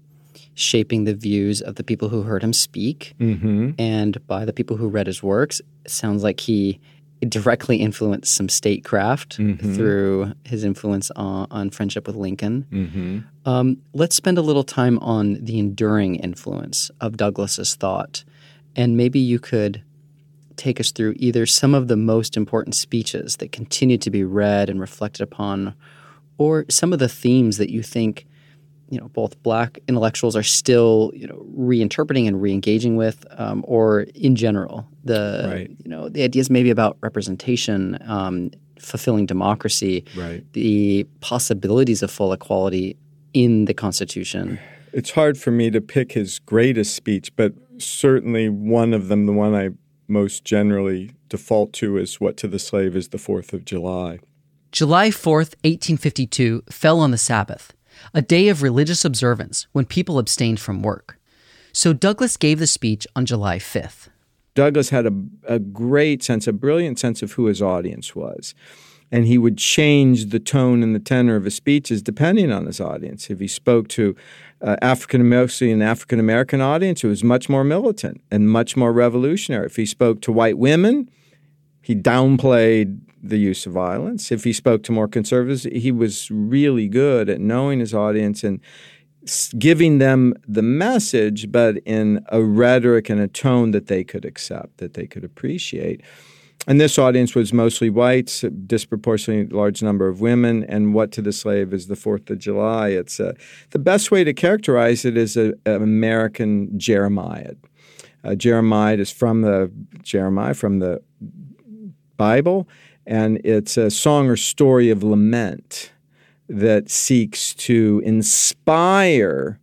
shaping 0.54 1.04
the 1.04 1.14
views 1.14 1.61
of 1.61 1.74
the 1.74 1.85
people 1.85 2.09
who 2.09 2.22
heard 2.22 2.42
him 2.42 2.52
speak 2.52 3.14
mm-hmm. 3.18 3.72
and 3.78 4.24
by 4.26 4.44
the 4.44 4.52
people 4.52 4.76
who 4.76 4.88
read 4.88 5.07
his 5.07 5.22
works. 5.22 5.61
It 5.85 5.90
sounds 5.90 6.22
like 6.22 6.40
he 6.40 6.80
directly 7.28 7.78
influenced 7.78 8.35
some 8.35 8.48
statecraft 8.48 9.38
mm-hmm. 9.38 9.74
through 9.74 10.33
his 10.44 10.64
influence 10.64 11.11
on, 11.12 11.46
on 11.50 11.70
friendship 11.70 12.07
with 12.07 12.16
Lincoln. 12.16 12.66
Mm-hmm. 12.70 13.48
Um, 13.48 13.78
let's 13.92 14.16
spend 14.16 14.38
a 14.38 14.42
little 14.42 14.64
time 14.64 14.98
on 14.98 15.35
the 15.44 15.59
enduring 15.59 16.16
influence 16.16 16.90
of 17.00 17.16
Douglass's 17.16 17.74
thought, 17.74 18.24
and 18.76 18.96
maybe 18.96 19.18
you 19.18 19.38
could 19.38 19.83
take 20.57 20.78
us 20.78 20.92
through 20.92 21.14
either 21.16 21.46
some 21.46 21.74
of 21.74 21.88
the 21.88 21.96
most 21.96 22.37
important 22.37 22.74
speeches 22.74 23.37
that 23.37 23.52
continue 23.52 23.98
to 23.98 24.11
be 24.11 24.22
read 24.22 24.70
and 24.70 24.80
reflected 24.80 25.22
upon 25.22 25.74
or 26.38 26.64
some 26.68 26.92
of 26.92 26.99
the 26.99 27.09
themes 27.09 27.59
that 27.59 27.70
you 27.70 27.83
think 27.83 28.27
you 28.90 29.01
know 29.01 29.09
both 29.09 29.40
black 29.42 29.79
intellectuals 29.88 30.37
are 30.37 30.42
still 30.42 31.11
you 31.14 31.27
know 31.27 31.44
reinterpreting 31.57 32.29
and 32.29 32.37
reengaging 32.37 32.97
with 32.97 33.25
um, 33.38 33.64
or 33.66 34.03
in 34.14 34.37
general 34.37 34.87
the 35.03 35.51
right. 35.51 35.70
you 35.83 35.90
know 35.90 36.09
the 36.09 36.23
ideas 36.23 36.51
maybe 36.51 36.70
about 36.70 36.97
representation 37.01 37.99
um, 38.07 38.51
fulfilling 38.79 39.27
democracy 39.27 40.05
right. 40.16 40.44
the 40.53 41.07
possibilities 41.20 42.03
of 42.03 42.11
full 42.11 42.33
equality 42.33 42.97
in 43.33 43.64
the 43.64 43.75
constitution 43.75 44.59
it's 44.92 45.11
hard 45.11 45.37
for 45.38 45.51
me 45.51 45.70
to 45.70 45.81
pick 45.81 46.12
his 46.12 46.38
greatest 46.40 46.94
speech 46.94 47.35
but 47.37 47.55
certainly 47.79 48.49
one 48.49 48.92
of 48.92 49.09
them 49.09 49.27
the 49.27 49.33
one 49.33 49.55
i 49.55 49.70
most 50.07 50.44
generally 50.44 51.11
default 51.31 51.73
to 51.73 51.97
is 51.97 52.20
what 52.20 52.37
to 52.37 52.47
the 52.47 52.59
slave 52.59 52.94
is 52.94 53.09
the 53.09 53.18
fourth 53.18 53.53
of 53.53 53.64
july 53.64 54.18
July 54.75 55.09
4th, 55.09 55.55
1852, 55.63 56.65
fell 56.69 56.99
on 56.99 57.13
the 57.13 57.17
Sabbath, 57.17 57.73
a 58.13 58.21
day 58.21 58.49
of 58.49 58.61
religious 58.61 59.05
observance 59.05 59.69
when 59.71 59.85
people 59.85 60.19
abstained 60.19 60.59
from 60.59 60.83
work. 60.83 61.17
So 61.73 61.93
Douglass 61.93 62.37
gave 62.37 62.59
the 62.59 62.67
speech 62.67 63.07
on 63.15 63.25
July 63.25 63.61
5th. 63.61 64.09
Douglass 64.57 64.91
had 64.91 65.07
a, 65.07 65.13
a 65.47 65.61
great 65.61 66.25
sense, 66.25 66.49
a 66.49 66.53
brilliant 66.53 66.99
sense 66.99 67.23
of 67.23 67.35
who 67.35 67.47
his 67.47 67.63
audience 67.63 68.17
was. 68.17 68.53
And 69.13 69.29
he 69.29 69.39
would 69.39 69.59
change 69.59 70.31
the 70.31 70.41
tone 70.41 70.83
and 70.83 70.93
the 70.93 70.99
tenor 70.99 71.37
of 71.37 71.45
his 71.45 71.55
speeches 71.55 72.03
depending 72.03 72.51
on 72.51 72.67
his 72.67 72.81
audience. 72.81 73.31
If 73.31 73.39
he 73.39 73.47
spoke 73.47 73.87
to 73.91 74.17
uh, 74.61 74.75
African 74.83 75.29
mostly 75.29 75.71
an 75.71 75.83
African 75.83 76.19
American 76.19 76.61
audience, 76.61 77.05
it 77.05 77.09
was 77.09 77.23
much 77.23 77.49
more 77.49 77.63
militant 77.63 78.23
and 78.29 78.51
much 78.51 78.77
more 78.77 78.93
revolutionary. 78.93 79.67
If 79.67 79.77
he 79.77 79.87
spoke 79.87 80.21
to 80.23 80.33
white 80.33 80.59
women, 80.59 81.09
he 81.81 81.95
downplayed 81.95 83.04
the 83.25 83.39
use 83.39 83.67
of 83.67 83.73
violence. 83.73 84.31
If 84.31 84.45
he 84.45 84.53
spoke 84.53 84.83
to 84.85 84.93
more 84.93 85.09
conservatives, 85.09 85.65
he 85.65 85.91
was 85.91 86.31
really 86.31 86.89
good 86.89 87.29
at 87.29 87.41
knowing 87.41 87.81
his 87.81 87.95
audience 87.95 88.45
and 88.45 88.61
giving 89.59 89.99
them 89.99 90.35
the 90.47 90.63
message, 90.63 91.51
but 91.51 91.79
in 91.87 92.25
a 92.29 92.43
rhetoric 92.43 93.09
and 93.09 93.21
a 93.21 93.29
tone 93.29 93.71
that 93.71 93.87
they 93.87 94.05
could 94.05 94.25
accept, 94.25 94.77
that 94.79 94.95
they 94.95 95.07
could 95.07 95.25
appreciate. 95.25 96.03
And 96.67 96.81
this 96.81 96.99
audience 96.99 97.35
was 97.35 97.53
mostly 97.53 97.91
whites, 97.91 98.45
a 98.45 98.51
disproportionately 98.51 99.55
large 99.55 99.83
number 99.83 100.09
of 100.09 100.21
women. 100.21 100.65
And 100.65 100.95
what 100.95 101.13
to 101.13 101.23
the 101.23 101.33
slave 101.33 101.75
is 101.75 101.89
the 101.89 101.97
Fourth 101.97 102.31
of 102.31 102.39
July. 102.39 102.89
It's 102.89 103.21
a, 103.21 103.31
uh, 103.31 103.33
the 103.71 103.79
best 103.79 104.11
way 104.11 104.25
to 104.25 104.33
characterize 104.33 105.05
it 105.05 105.17
is 105.17 105.37
an 105.37 105.55
American 105.67 106.79
Jeremiad. 106.79 107.59
Uh, 108.23 108.35
Jeremiad 108.35 108.99
is 108.99 109.11
from 109.11 109.43
the 109.43 109.71
Jeremiah 110.03 110.55
from 110.55 110.79
the 110.79 111.03
Bible, 112.17 112.67
and 113.07 113.40
it's 113.45 113.77
a 113.77 113.90
song 113.90 114.29
or 114.29 114.37
story 114.37 114.90
of 114.90 115.03
lament 115.03 115.93
that 116.49 116.90
seeks 116.90 117.55
to 117.55 118.03
inspire 118.05 119.59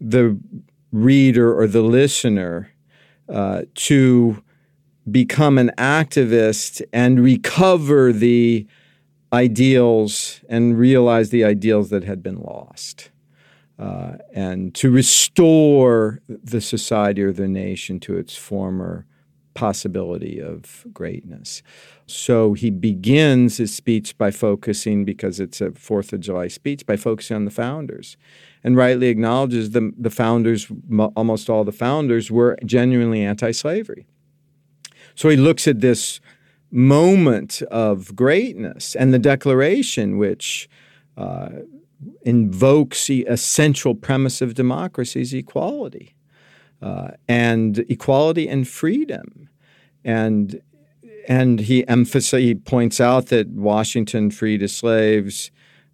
the 0.00 0.38
reader 0.92 1.58
or 1.58 1.66
the 1.66 1.82
listener 1.82 2.72
uh, 3.28 3.62
to 3.74 4.42
become 5.10 5.58
an 5.58 5.70
activist 5.78 6.82
and 6.92 7.20
recover 7.20 8.12
the 8.12 8.66
ideals 9.32 10.40
and 10.48 10.78
realize 10.78 11.30
the 11.30 11.44
ideals 11.44 11.90
that 11.90 12.04
had 12.04 12.22
been 12.22 12.40
lost. 12.40 13.10
Uh, 13.78 14.16
and 14.32 14.74
to 14.74 14.90
restore 14.90 16.22
the 16.28 16.60
society 16.60 17.22
or 17.22 17.32
the 17.32 17.46
nation 17.46 18.00
to 18.00 18.16
its 18.16 18.34
former 18.34 19.04
possibility 19.52 20.40
of 20.40 20.86
greatness. 20.92 21.62
So 22.06 22.52
he 22.52 22.70
begins 22.70 23.56
his 23.56 23.74
speech 23.74 24.16
by 24.16 24.30
focusing, 24.30 25.04
because 25.04 25.40
it's 25.40 25.60
a 25.60 25.72
Fourth 25.72 26.12
of 26.12 26.20
July 26.20 26.48
speech, 26.48 26.86
by 26.86 26.96
focusing 26.96 27.36
on 27.36 27.44
the 27.44 27.50
founders, 27.50 28.16
and 28.62 28.76
rightly 28.76 29.08
acknowledges 29.08 29.70
the 29.70 29.92
the 29.98 30.10
founders. 30.10 30.70
Almost 31.16 31.50
all 31.50 31.64
the 31.64 31.72
founders 31.72 32.30
were 32.30 32.56
genuinely 32.64 33.22
anti-slavery. 33.22 34.06
So 35.14 35.28
he 35.28 35.36
looks 35.36 35.66
at 35.66 35.80
this 35.80 36.20
moment 36.70 37.62
of 37.70 38.14
greatness 38.14 38.94
and 38.94 39.12
the 39.12 39.18
Declaration, 39.18 40.18
which 40.18 40.68
uh, 41.16 41.48
invokes 42.22 43.10
a 43.10 43.36
central 43.36 43.94
premise 43.94 44.42
of 44.42 44.54
democracy 44.54 45.20
is 45.22 45.34
equality. 45.34 46.14
Uh, 46.82 47.12
and 47.26 47.78
equality 47.88 48.46
and 48.46 48.68
freedom. 48.68 49.48
And 50.04 50.60
and 51.26 51.60
he 51.60 51.86
emphasizes, 51.88 52.46
he 52.46 52.54
points 52.54 53.00
out 53.00 53.26
that 53.26 53.48
Washington 53.48 54.30
freed 54.30 54.60
his 54.60 54.74
slaves 54.74 55.50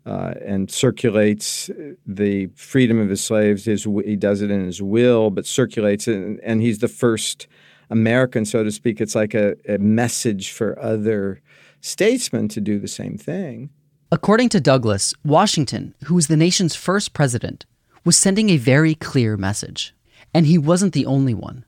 uh, 0.06 0.34
and 0.44 0.70
circulates 0.70 1.70
the 2.06 2.48
freedom 2.54 2.98
of 2.98 3.08
his 3.08 3.22
slaves. 3.22 3.64
His, 3.64 3.84
he 4.04 4.16
does 4.16 4.42
it 4.42 4.50
in 4.50 4.64
his 4.64 4.82
will, 4.82 5.30
but 5.30 5.46
circulates 5.46 6.08
it, 6.08 6.16
and, 6.16 6.40
and 6.40 6.60
he's 6.60 6.78
the 6.78 6.88
first 6.88 7.46
American, 7.90 8.44
so 8.44 8.64
to 8.64 8.70
speak. 8.70 9.00
It's 9.00 9.14
like 9.14 9.34
a, 9.34 9.56
a 9.68 9.78
message 9.78 10.50
for 10.50 10.78
other 10.78 11.40
statesmen 11.80 12.48
to 12.48 12.60
do 12.60 12.78
the 12.78 12.88
same 12.88 13.18
thing. 13.18 13.70
According 14.10 14.50
to 14.50 14.60
Douglass, 14.60 15.14
Washington, 15.24 15.94
who 16.04 16.14
was 16.14 16.26
the 16.26 16.36
nation's 16.36 16.74
first 16.74 17.12
president, 17.12 17.64
was 18.04 18.16
sending 18.16 18.50
a 18.50 18.56
very 18.56 18.94
clear 18.94 19.36
message. 19.36 19.94
And 20.34 20.46
he 20.46 20.58
wasn't 20.58 20.94
the 20.94 21.06
only 21.06 21.34
one. 21.34 21.64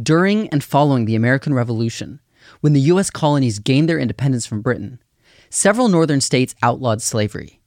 During 0.00 0.48
and 0.48 0.62
following 0.62 1.04
the 1.04 1.16
American 1.16 1.52
Revolution, 1.52 2.20
when 2.62 2.72
the 2.72 2.80
U.S. 2.92 3.10
colonies 3.10 3.58
gained 3.58 3.88
their 3.88 3.98
independence 3.98 4.46
from 4.46 4.62
Britain, 4.62 5.00
several 5.50 5.88
northern 5.88 6.20
states 6.20 6.54
outlawed 6.62 7.02
slavery. 7.02 7.60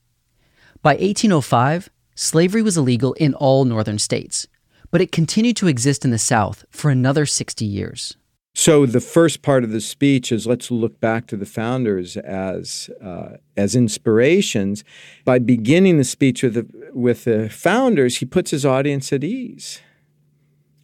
By 0.82 0.92
1805, 0.92 1.90
slavery 2.14 2.62
was 2.62 2.78
illegal 2.78 3.12
in 3.12 3.34
all 3.34 3.66
northern 3.66 3.98
states, 3.98 4.48
but 4.90 5.02
it 5.02 5.12
continued 5.12 5.56
to 5.58 5.68
exist 5.68 6.04
in 6.04 6.10
the 6.10 6.18
South 6.18 6.64
for 6.70 6.90
another 6.90 7.26
60 7.26 7.64
years. 7.64 8.16
So 8.54 8.86
the 8.86 9.02
first 9.02 9.42
part 9.42 9.64
of 9.64 9.70
the 9.70 9.82
speech 9.82 10.32
is 10.32 10.46
let's 10.46 10.70
look 10.70 10.98
back 10.98 11.26
to 11.26 11.36
the 11.36 11.44
founders 11.44 12.16
as 12.16 12.88
uh, 13.04 13.36
as 13.54 13.76
inspirations. 13.76 14.82
By 15.26 15.40
beginning 15.40 15.98
the 15.98 16.04
speech 16.04 16.42
with 16.42 16.54
the, 16.54 16.90
with 16.94 17.24
the 17.24 17.50
founders, 17.50 18.16
he 18.16 18.24
puts 18.24 18.52
his 18.52 18.64
audience 18.64 19.12
at 19.12 19.22
ease. 19.22 19.82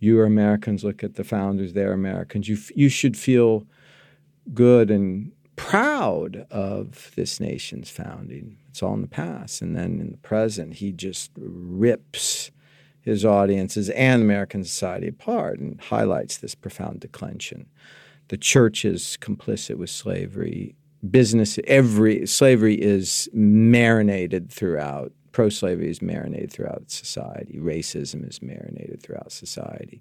You 0.01 0.21
are 0.21 0.27
Americans. 0.27 0.85
Look 0.85 1.03
at 1.03 1.15
the 1.15 1.25
founders; 1.25 1.73
they're 1.73 1.95
Americans. 1.95 2.47
You 2.47 2.59
you 2.75 2.91
should 2.91 3.17
feel 3.17 3.67
good 4.55 4.91
and 4.91 5.33
proud 5.57 6.47
of 6.51 7.13
this 7.15 7.41
nation's 7.41 7.91
founding. 7.91 8.59
It's 8.69 8.83
all 8.83 8.95
in 8.95 9.03
the 9.03 9.09
past, 9.09 9.63
and 9.63 9.77
then 9.77 10.01
in 10.01 10.11
the 10.13 10.19
present, 10.19 10.75
he 10.75 10.93
just 10.93 11.31
rips 11.37 12.51
his 13.03 13.25
audiences 13.25 13.91
and 13.91 14.23
American 14.23 14.65
society 14.65 15.09
apart 15.09 15.59
and 15.59 15.81
highlights 15.81 16.39
this 16.39 16.55
profound 16.55 17.01
declension. 17.01 17.67
The 18.29 18.37
church 18.37 18.85
is 18.85 19.19
complicit 19.21 19.77
with 19.77 19.91
slavery. 19.91 20.77
Business, 21.11 21.59
every 21.67 22.27
slavery 22.27 22.81
is 22.81 23.29
marinated 23.33 24.51
throughout. 24.51 25.13
Pro 25.33 25.49
slavery 25.49 25.91
is 25.91 26.01
marinated 26.01 26.53
throughout 26.53 26.91
society. 26.91 27.59
Racism 27.59 28.27
is 28.29 28.41
marinated 28.41 29.03
throughout 29.03 29.33
society. 29.33 30.01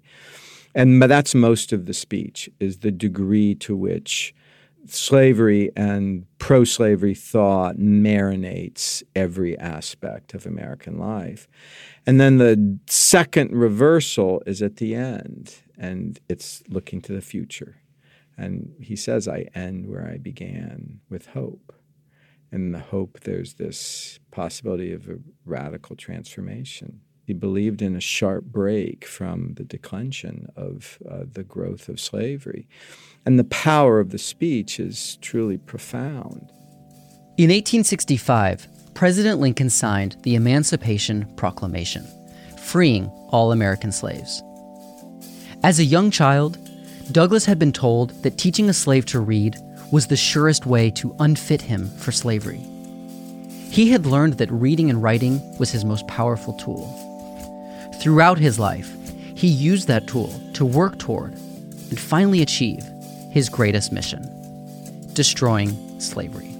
And 0.74 1.02
that's 1.02 1.34
most 1.34 1.72
of 1.72 1.86
the 1.86 1.94
speech 1.94 2.48
is 2.58 2.78
the 2.78 2.90
degree 2.90 3.54
to 3.56 3.76
which 3.76 4.34
slavery 4.86 5.70
and 5.76 6.26
pro 6.38 6.64
slavery 6.64 7.14
thought 7.14 7.76
marinates 7.76 9.02
every 9.14 9.56
aspect 9.58 10.34
of 10.34 10.46
American 10.46 10.98
life. 10.98 11.46
And 12.06 12.20
then 12.20 12.38
the 12.38 12.78
second 12.88 13.52
reversal 13.52 14.42
is 14.46 14.62
at 14.62 14.76
the 14.76 14.94
end, 14.94 15.54
and 15.78 16.18
it's 16.28 16.62
looking 16.68 17.00
to 17.02 17.12
the 17.12 17.20
future. 17.20 17.76
And 18.36 18.74
he 18.80 18.96
says, 18.96 19.28
I 19.28 19.46
end 19.54 19.86
where 19.88 20.08
I 20.08 20.16
began 20.16 21.00
with 21.08 21.26
hope. 21.26 21.72
And 22.50 22.74
the 22.74 22.80
hope, 22.80 23.20
there's 23.20 23.54
this 23.54 24.18
possibility 24.30 24.92
of 24.92 25.08
a 25.08 25.18
radical 25.44 25.96
transformation. 25.96 27.00
He 27.24 27.32
believed 27.32 27.82
in 27.82 27.94
a 27.94 28.00
sharp 28.00 28.44
break 28.44 29.04
from 29.04 29.54
the 29.54 29.64
declension 29.64 30.48
of 30.56 30.98
uh, 31.08 31.24
the 31.30 31.44
growth 31.44 31.88
of 31.88 32.00
slavery. 32.00 32.68
And 33.24 33.38
the 33.38 33.44
power 33.44 34.00
of 34.00 34.10
the 34.10 34.18
speech 34.18 34.80
is 34.80 35.16
truly 35.20 35.56
profound. 35.56 36.50
In 37.38 37.48
1865, 37.48 38.66
President 38.94 39.40
Lincoln 39.40 39.70
signed 39.70 40.16
the 40.22 40.34
Emancipation 40.34 41.32
Proclamation, 41.36 42.06
freeing 42.58 43.06
all 43.30 43.52
American 43.52 43.92
slaves. 43.92 44.42
As 45.62 45.78
a 45.78 45.84
young 45.84 46.10
child, 46.10 46.58
Douglass 47.12 47.44
had 47.44 47.58
been 47.58 47.72
told 47.72 48.10
that 48.22 48.38
teaching 48.38 48.68
a 48.68 48.74
slave 48.74 49.06
to 49.06 49.20
read 49.20 49.56
was 49.92 50.06
the 50.06 50.16
surest 50.16 50.66
way 50.66 50.90
to 50.90 51.14
unfit 51.20 51.62
him 51.62 51.88
for 51.98 52.10
slavery. 52.12 52.60
He 53.70 53.90
had 53.90 54.06
learned 54.06 54.34
that 54.34 54.50
reading 54.50 54.90
and 54.90 55.02
writing 55.02 55.40
was 55.58 55.70
his 55.70 55.84
most 55.84 56.06
powerful 56.06 56.54
tool. 56.54 57.01
Throughout 58.02 58.38
his 58.38 58.58
life, 58.58 58.92
he 59.36 59.46
used 59.46 59.86
that 59.86 60.08
tool 60.08 60.34
to 60.54 60.64
work 60.64 60.98
toward 60.98 61.34
and 61.34 62.00
finally 62.00 62.42
achieve 62.42 62.84
his 63.30 63.48
greatest 63.48 63.92
mission 63.92 64.28
destroying 65.12 66.00
slavery. 66.00 66.52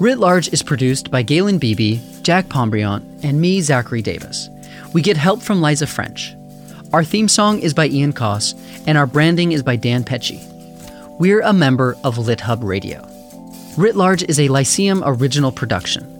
Writ 0.00 0.18
Large 0.18 0.52
is 0.52 0.62
produced 0.62 1.10
by 1.10 1.22
Galen 1.22 1.56
Beebe, 1.56 1.98
Jack 2.20 2.48
Pombriant, 2.48 3.24
and 3.24 3.40
me, 3.40 3.62
Zachary 3.62 4.02
Davis. 4.02 4.50
We 4.92 5.00
get 5.00 5.16
help 5.16 5.40
from 5.40 5.62
Liza 5.62 5.86
French. 5.86 6.36
Our 6.92 7.04
theme 7.04 7.28
song 7.28 7.60
is 7.60 7.72
by 7.72 7.86
Ian 7.86 8.12
Koss, 8.12 8.54
and 8.86 8.98
our 8.98 9.06
branding 9.06 9.52
is 9.52 9.62
by 9.62 9.76
Dan 9.76 10.04
Pecci. 10.04 10.46
We're 11.18 11.40
a 11.40 11.54
member 11.54 11.96
of 12.04 12.16
LitHub 12.16 12.62
Radio. 12.62 13.08
Writ 13.78 13.96
Large 13.96 14.24
is 14.24 14.38
a 14.38 14.48
Lyceum 14.48 15.02
original 15.06 15.52
production. 15.52 16.19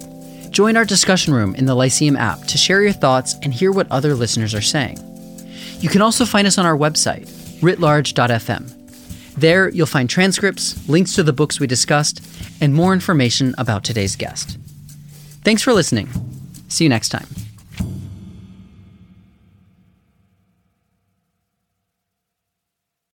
Join 0.50 0.76
our 0.76 0.84
discussion 0.84 1.32
room 1.32 1.54
in 1.54 1.66
the 1.66 1.74
Lyceum 1.74 2.16
app 2.16 2.44
to 2.46 2.58
share 2.58 2.82
your 2.82 2.92
thoughts 2.92 3.36
and 3.42 3.54
hear 3.54 3.70
what 3.70 3.90
other 3.90 4.14
listeners 4.14 4.54
are 4.54 4.60
saying. 4.60 4.98
You 5.78 5.88
can 5.88 6.02
also 6.02 6.24
find 6.24 6.46
us 6.46 6.58
on 6.58 6.66
our 6.66 6.76
website, 6.76 7.28
writlarge.fm. 7.60 8.76
There, 9.36 9.68
you'll 9.70 9.86
find 9.86 10.10
transcripts, 10.10 10.88
links 10.88 11.14
to 11.14 11.22
the 11.22 11.32
books 11.32 11.60
we 11.60 11.66
discussed, 11.66 12.20
and 12.60 12.74
more 12.74 12.92
information 12.92 13.54
about 13.58 13.84
today's 13.84 14.16
guest. 14.16 14.58
Thanks 15.44 15.62
for 15.62 15.72
listening. 15.72 16.08
See 16.68 16.84
you 16.84 16.90
next 16.90 17.10
time. 17.10 17.26